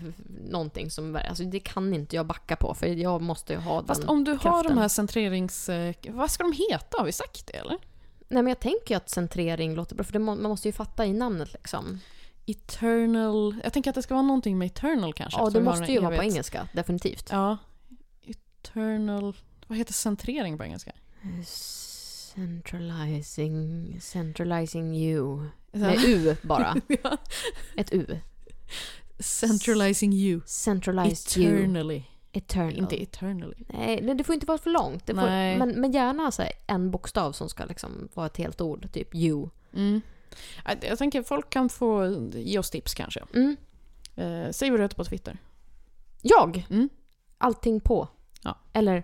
[0.50, 1.18] någonting som...
[1.28, 4.24] Alltså det kan inte jag backa på, för jag måste ju ha Fast den om
[4.24, 4.74] du har kraften.
[4.76, 5.68] de här centrerings...
[5.68, 6.98] eh, Vad ska de heta?
[6.98, 7.76] Har vi sagt det eller?
[8.28, 11.06] Nej, men jag tänker ju att centrering låter bra, för må, man måste ju fatta
[11.06, 12.00] i namnet liksom.
[12.46, 13.56] Eternal...
[13.64, 15.40] Jag tänker att det ska vara någonting med eternal kanske.
[15.40, 17.28] Ja, det måste ju vara på engelska, definitivt.
[17.32, 17.58] Ja.
[18.26, 19.36] Eternal...
[19.66, 20.92] Vad heter centrering på engelska?
[22.34, 25.44] Centralizing, centralizing you.
[25.72, 26.76] Med U bara.
[27.02, 27.16] Ja.
[27.76, 28.20] Ett U.
[29.18, 30.40] Centralizing you.
[30.46, 32.02] Centralized you.
[32.36, 32.76] Eternal.
[32.78, 33.54] Inte eternally.
[33.68, 35.06] Nej, det får inte vara för långt.
[35.06, 35.14] Får,
[35.58, 38.92] men, men gärna så en bokstav som ska liksom vara ett helt ord.
[38.92, 39.48] Typ you.
[39.74, 40.00] Mm.
[40.64, 43.20] Jag- Jag tänker folk kan få ge oss tips kanske.
[43.34, 43.56] Mm.
[44.16, 45.38] Eh, säg vad du heter på Twitter.
[46.22, 46.66] Jag.
[46.70, 46.88] Mm.
[47.38, 48.08] Allting på.
[48.42, 48.58] Ja.
[48.72, 49.02] Eller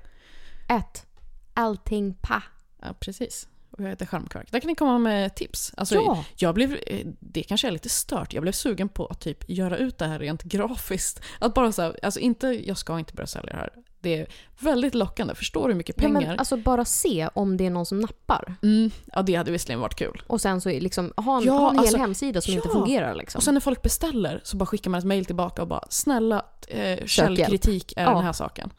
[0.68, 1.06] ett.
[1.54, 2.42] Allting pa.
[2.82, 3.48] Ja, precis.
[3.90, 4.52] Heter Charmkvark.
[4.52, 5.72] Där kan ni komma med tips.
[5.76, 6.24] Alltså, Ja.
[6.36, 8.32] jag blev, eh, det kanske är lite stört.
[8.34, 11.20] Jag blev sugen på att typ göra ut det här rent grafiskt.
[11.38, 13.70] Att bara så här, alltså inte, jag ska inte börja sälja det här.
[14.00, 14.26] Det är
[14.60, 15.34] väldigt lockande.
[15.34, 16.20] Förstår du hur mycket Ja, pengar?
[16.20, 18.54] men alltså bara se om det är någon som nappar.
[18.62, 20.22] mm, ja, det hade visserligen varit kul.
[20.26, 22.72] Och sen så liksom, ha en, Ja, ha en alltså, hel hemsida som inte ja.
[22.74, 23.38] fungerar liksom.
[23.38, 26.44] Och sen när folk beställer så bara skickar man ett mail tillbaka och bara “snälla,
[26.68, 28.14] eh, källkritik är Ja.
[28.14, 28.70] den här saken”.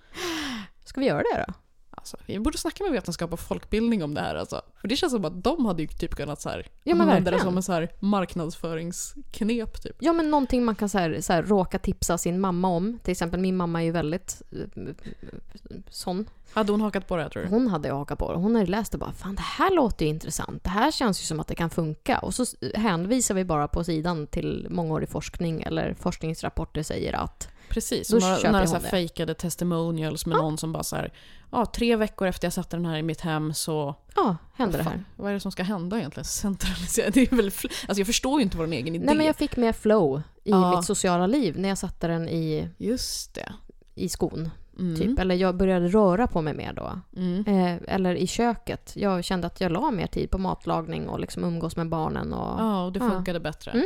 [0.85, 1.53] Ska vi göra det då?
[2.13, 4.61] Alltså, vi borde snacka med vetenskap och folkbildning om det här alltså.
[4.81, 7.39] För det känns som att de hade ju typ kunnat så här, Ja, använda det
[7.39, 9.95] som en så här marknadföringsknep typ.
[9.99, 12.99] Ja men någonting man kan så här, så här, råka tipsa sin mamma om.
[13.03, 14.83] Till exempel min mamma är ju väldigt eh,
[15.89, 16.25] sån.
[16.53, 17.49] Hade hon hakat på det tror du?
[17.49, 18.39] Hon hade ju hakat på det.
[18.39, 20.63] Hon hade läst och bara “Fan det här låter ju intressant.
[20.63, 22.17] Det här känns ju som att det kan funka”.
[22.17, 22.45] Och så
[22.75, 28.51] hänvisar vi bara på sidan till mångårig forskning eller forskningsrapporter säger att Precis, Då några,
[28.51, 31.13] några så här fejkade testimonials med någon som bara så här,
[31.51, 33.95] ja, tre veckor efter jag satte den här i mitt hem så...
[34.15, 35.03] ja, händer det här.
[35.15, 36.25] Vad är det som ska hända egentligen?
[36.43, 37.09] Centralisera?
[37.09, 39.05] Det är väl, alltså jag förstår ju inte vår egen idé.
[39.05, 40.75] Nej men jag fick mer flow i Ja.
[40.75, 43.53] mitt sociala liv när jag satte den i, Just det.
[43.95, 44.49] i skon.
[44.79, 44.95] Mm.
[44.99, 45.19] Typ.
[45.19, 46.99] Eller jag började röra på mig mer då.
[47.17, 47.43] Mm.
[47.47, 48.91] Eh, eller i köket.
[48.95, 52.33] Jag kände att jag la mer tid på matlagning och liksom umgås med barnen.
[52.33, 52.59] Och...
[52.61, 53.09] Ja, och det Ja.
[53.09, 53.71] funkade bättre.
[53.71, 53.85] Mm.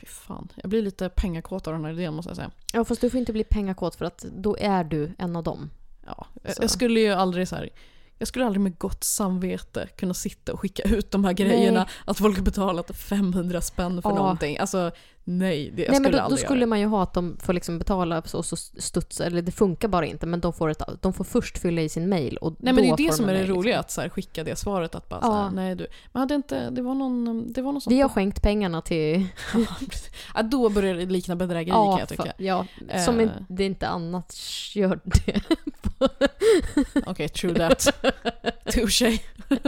[0.00, 2.50] Fy fan, jag blir lite pengakåt av den här idén måste jag säga.
[2.72, 5.70] Ja, fast du får inte bli pengakåt för att då är du en av dem.
[6.06, 7.70] Ja, jag, jag skulle ju aldrig så här
[8.18, 11.78] Jag skulle aldrig med gott samvete kunna sitta och skicka ut de här grejerna.
[11.80, 11.88] Nej.
[12.04, 14.14] Att folk har betalat 500 spänn för Ja.
[14.16, 14.58] någonting.
[14.58, 14.90] Alltså
[15.28, 16.66] nej, det jag Nej men då, då skulle göra.
[16.68, 20.06] man ju ha att de får liksom betala så, så studsa, eller det funkar bara
[20.06, 22.76] inte, men de får, ett, de får först fylla i sin mail och Nej men
[22.84, 23.56] det är ju det som är det liksom.
[23.56, 25.34] roliga, att så här, skicka det svaret att bara Ja.
[25.42, 25.86] här, nej du.
[26.12, 27.90] Men hade inte, det var någon, det var någon som...
[27.92, 29.26] Vi har skänkt pengarna till...
[30.34, 32.32] ja, då börjar det likna bedrägeri kan jag för- tycka.
[32.38, 32.66] ja,
[33.04, 33.28] som Eh.
[33.48, 34.34] det inte annat
[34.74, 35.40] gör det.
[37.06, 37.86] Okej, true that.
[38.72, 39.18] Touché.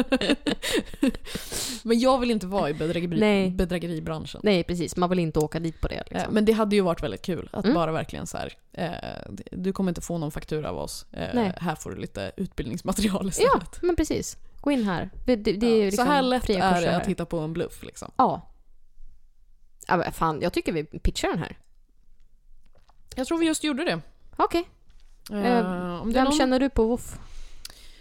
[1.82, 3.50] men jag vill inte vara i bedrägeri, Nej.
[3.50, 4.40] bedrägeribranschen.
[4.44, 5.94] Nej precis, man vill inte åka dit på det.
[5.94, 6.34] Eh, Liksom.
[6.34, 7.74] Men det hade ju varit väldigt kul att Mm.
[7.74, 8.52] bara verkligen så här.
[8.72, 11.06] Eh, du kommer inte få någon faktura av oss.
[11.12, 11.52] Eh, Nej.
[11.60, 13.82] här får du lite utbildningsmaterial ja, istället.
[13.82, 14.36] men precis.
[14.60, 15.10] Gå in här.
[15.26, 17.82] Det, det, är Ja, liksom så här lätt är det att hitta på en bluff
[17.82, 18.10] liksom.
[18.16, 18.50] Ja.
[19.86, 21.58] Ja, fan, jag tycker vi pitchar den här.
[23.16, 24.00] Jag tror vi just gjorde det.
[24.36, 24.68] Okej.
[25.32, 27.18] Eh, Eh, om Vem någon, känner du på Woof?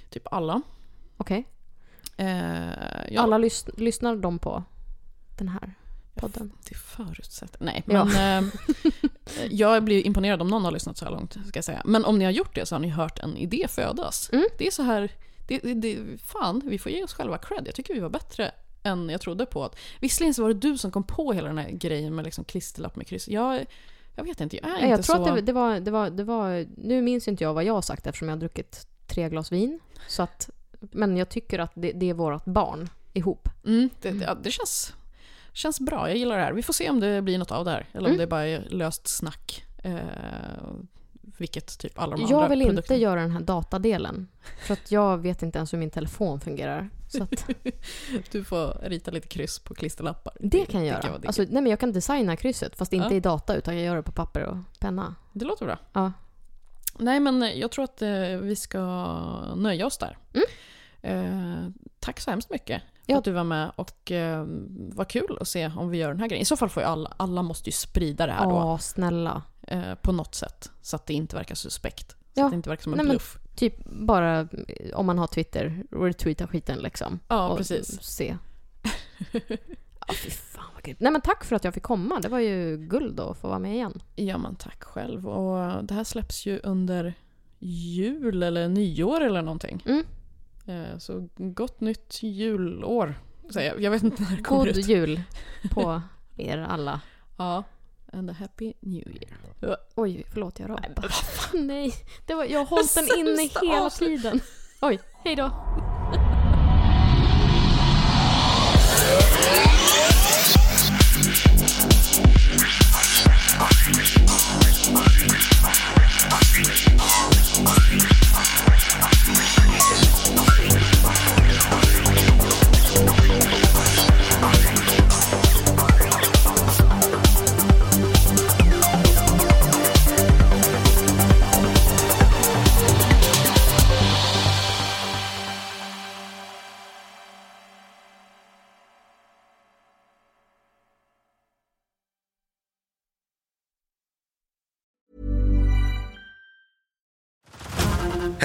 [0.10, 0.62] Typ alla.
[1.18, 1.48] Okej.
[2.18, 2.28] Eh,
[3.12, 4.64] ja, Alla lys- lyssnar de på
[5.38, 5.74] den här
[6.16, 6.52] podden?
[6.70, 7.64] Det förutsätter...
[7.66, 8.06] Nej, Ja.
[8.06, 8.54] men eh,
[9.50, 11.34] jag blir imponerad om någon har lyssnat så här långt.
[11.34, 11.82] Ska jag säga.
[11.86, 14.30] Men om ni har gjort det så har ni hört en idé födas.
[14.34, 14.46] Mm.
[14.58, 15.12] Det är så här...
[15.48, 17.64] Det, det, det, fan, vi får ge oss själva cred.
[17.68, 18.52] Jag tycker vi var bättre
[18.84, 19.64] än jag trodde på.
[19.64, 22.44] Att, visserligen så var det du som kom på hela den här grejen med liksom
[22.44, 23.28] klisterlapp med kryss.
[23.28, 23.66] Jag,
[24.18, 25.30] jag vet inte, jag är Nej, inte jag tror så...
[25.30, 26.66] att det, det, var, det, var, det var...
[26.78, 29.80] Nu minns inte jag vad jag har sagt eftersom jag har druckit tre glas vin.
[30.08, 30.50] Så att,
[30.80, 33.50] men jag tycker att det, det är vårt barn ihop.
[33.66, 34.94] Mm, det, det, ja, det känns,
[35.54, 36.54] känns bra, jag gillar det här.
[36.54, 37.86] Vi får se om det blir något av det här.
[37.92, 38.18] Eller om Mm.
[38.18, 39.66] det bara är löst snack.
[39.84, 39.98] Eh,
[41.38, 43.00] vilket typ alla de Jag andra vill inte produkterna.
[43.00, 44.28] göra den här datadelen.
[44.68, 46.90] För att jag vet inte ens hur min telefon fungerar.
[47.22, 47.46] Att
[48.32, 50.34] Du får rita lite kryss på klisterlappar.
[50.40, 51.12] det kan jag göra.
[51.12, 53.14] var Alltså, nej, men jag kan designa krysset fast inte Ja.
[53.14, 55.16] i data utan jag gör det på papper och penna.
[55.34, 55.78] Det låter bra.
[55.94, 56.12] Ja.
[57.00, 58.10] Nej, men jag tror att eh,
[58.42, 58.82] vi ska
[59.56, 60.18] nöja oss där.
[60.34, 60.46] Mm.
[61.02, 61.70] Eh,
[62.00, 63.18] tack så hemskt mycket för Ja.
[63.18, 64.46] att du var med och eh,
[64.94, 66.42] vad kul att se om vi gör den här grejen.
[66.42, 69.42] I så fall får ju alla, alla måste ju sprida det här då Ja, snälla.
[69.68, 72.12] Eh, på något sätt så att det inte verkar suspekt.
[72.12, 72.46] Så Ja.
[72.46, 73.38] att det inte verkar som en Nej, men- bluff.
[73.56, 74.48] Typ bara eh,
[74.94, 77.20] om man har Twitter, retweeta skiten liksom.
[77.28, 78.02] Ja, och precis.
[78.04, 78.38] se.
[80.10, 81.00] Ja, fy fan vad grymt.
[81.00, 82.20] Nej men tack för att jag fick komma.
[82.20, 84.02] Det var ju guld att få vara med igen.
[84.16, 85.28] Ja, men tack själv.
[85.28, 87.14] Och det här släpps ju under
[87.60, 89.84] jul eller nyår eller någonting.
[89.86, 90.04] Mm.
[90.66, 93.16] Eh, så gott nytt julår.
[93.54, 93.92] jag.
[93.92, 94.88] vet inte när det kommer God ut.
[94.88, 95.22] jul
[95.72, 96.02] på
[96.38, 97.02] er alla.
[97.38, 97.64] Ja.
[98.18, 99.78] And a happy new year.
[99.96, 101.16] Oj, förlåt jag rapar.
[101.54, 101.94] Nej,
[102.26, 104.42] det var, jag har hållit den inne hela tiden.
[104.82, 105.36] Oj, hej